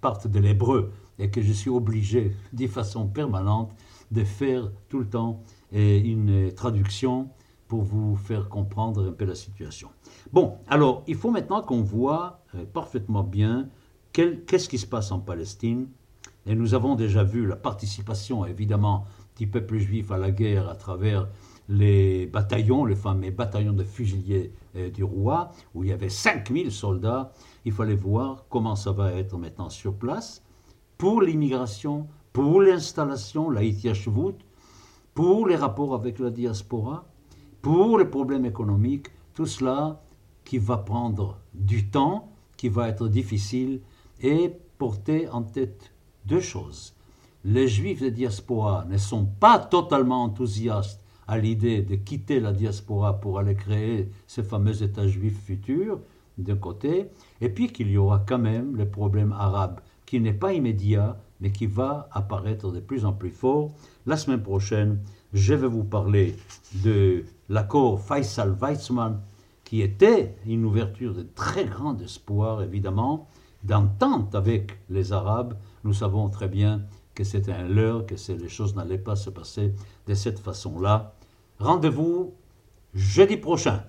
partent 0.00 0.26
de 0.26 0.38
l'hébreu 0.38 0.92
et 1.18 1.30
que 1.30 1.40
je 1.40 1.52
suis 1.52 1.70
obligé 1.70 2.32
de 2.52 2.66
façon 2.66 3.06
permanente 3.06 3.72
de 4.10 4.24
faire 4.24 4.70
tout 4.88 4.98
le 4.98 5.08
temps 5.08 5.42
une 5.72 6.52
traduction 6.54 7.28
pour 7.68 7.82
vous 7.82 8.16
faire 8.16 8.48
comprendre 8.48 9.08
un 9.08 9.12
peu 9.12 9.24
la 9.24 9.34
situation. 9.34 9.88
Bon, 10.32 10.58
alors 10.68 11.02
il 11.06 11.16
faut 11.16 11.30
maintenant 11.30 11.62
qu'on 11.62 11.82
voit 11.82 12.40
euh, 12.54 12.64
parfaitement 12.64 13.22
bien 13.22 13.68
qu'est-ce 14.12 14.68
qui 14.68 14.78
se 14.78 14.86
passe 14.86 15.12
en 15.12 15.20
Palestine 15.20 15.88
et 16.46 16.54
nous 16.54 16.74
avons 16.74 16.94
déjà 16.94 17.24
vu 17.24 17.44
la 17.46 17.56
participation, 17.56 18.46
évidemment, 18.46 19.04
du 19.36 19.48
peuple 19.48 19.78
juif 19.78 20.12
à 20.12 20.16
la 20.16 20.30
guerre 20.30 20.68
à 20.68 20.76
travers 20.76 21.28
les 21.68 22.26
bataillons, 22.26 22.84
les 22.84 22.94
fameux 22.94 23.32
bataillons 23.32 23.72
de 23.72 23.82
fusiliers 23.82 24.52
euh, 24.76 24.88
du 24.88 25.02
roi, 25.02 25.50
où 25.74 25.82
il 25.82 25.90
y 25.90 25.92
avait 25.92 26.08
5000 26.08 26.70
soldats. 26.70 27.32
Il 27.64 27.72
fallait 27.72 27.96
voir 27.96 28.44
comment 28.48 28.76
ça 28.76 28.92
va 28.92 29.12
être 29.12 29.36
maintenant 29.36 29.68
sur 29.68 29.94
place 29.94 30.44
pour 30.96 31.20
l'immigration, 31.20 32.06
pour 32.32 32.62
l'installation, 32.62 33.50
la 33.50 33.64
Itiashvut, 33.64 34.36
pour 35.14 35.48
les 35.48 35.56
rapports 35.56 35.94
avec 35.94 36.20
la 36.20 36.30
diaspora, 36.30 37.06
pour 37.66 37.98
les 37.98 38.04
problèmes 38.04 38.44
économiques, 38.44 39.08
tout 39.34 39.44
cela 39.44 40.00
qui 40.44 40.58
va 40.58 40.76
prendre 40.76 41.40
du 41.52 41.88
temps, 41.88 42.28
qui 42.56 42.68
va 42.68 42.88
être 42.88 43.08
difficile 43.08 43.80
et 44.22 44.52
porter 44.78 45.28
en 45.30 45.42
tête 45.42 45.92
deux 46.26 46.38
choses. 46.38 46.94
Les 47.44 47.66
juifs 47.66 48.00
de 48.00 48.08
diaspora 48.08 48.84
ne 48.88 48.96
sont 48.96 49.24
pas 49.24 49.58
totalement 49.58 50.22
enthousiastes 50.22 51.02
à 51.26 51.38
l'idée 51.38 51.82
de 51.82 51.96
quitter 51.96 52.38
la 52.38 52.52
diaspora 52.52 53.18
pour 53.18 53.40
aller 53.40 53.56
créer 53.56 54.10
ce 54.28 54.42
fameux 54.42 54.84
État 54.84 55.08
juif 55.08 55.36
futur, 55.44 55.98
d'un 56.38 56.54
côté, 56.54 57.08
et 57.40 57.48
puis 57.48 57.72
qu'il 57.72 57.90
y 57.90 57.96
aura 57.96 58.20
quand 58.20 58.38
même 58.38 58.76
le 58.76 58.88
problème 58.88 59.32
arabe, 59.32 59.80
qui 60.04 60.20
n'est 60.20 60.32
pas 60.32 60.52
immédiat, 60.52 61.18
mais 61.40 61.50
qui 61.50 61.66
va 61.66 62.08
apparaître 62.12 62.70
de 62.70 62.78
plus 62.78 63.04
en 63.04 63.12
plus 63.12 63.30
fort. 63.30 63.72
La 64.06 64.16
semaine 64.16 64.44
prochaine, 64.44 65.00
je 65.32 65.54
vais 65.54 65.66
vous 65.66 65.82
parler 65.82 66.36
de 66.84 67.24
l'accord 67.48 68.00
Faisal-Weizmann, 68.00 69.20
qui 69.64 69.82
était 69.82 70.36
une 70.46 70.64
ouverture 70.64 71.14
de 71.14 71.26
très 71.34 71.64
grand 71.64 72.00
espoir, 72.00 72.62
évidemment, 72.62 73.28
d'entente 73.64 74.34
avec 74.34 74.78
les 74.90 75.12
Arabes 75.12 75.56
nous 75.86 75.92
savons 75.94 76.28
très 76.28 76.48
bien 76.48 76.82
que 77.14 77.22
c'était 77.22 77.52
un 77.52 77.68
leurre, 77.68 78.06
que 78.06 78.16
les 78.32 78.48
choses 78.48 78.74
n'allaient 78.74 78.98
pas 78.98 79.14
se 79.14 79.30
passer 79.30 79.72
de 80.08 80.14
cette 80.14 80.40
façon-là. 80.40 81.14
Rendez-vous 81.60 82.34
jeudi 82.92 83.36
prochain. 83.36 83.84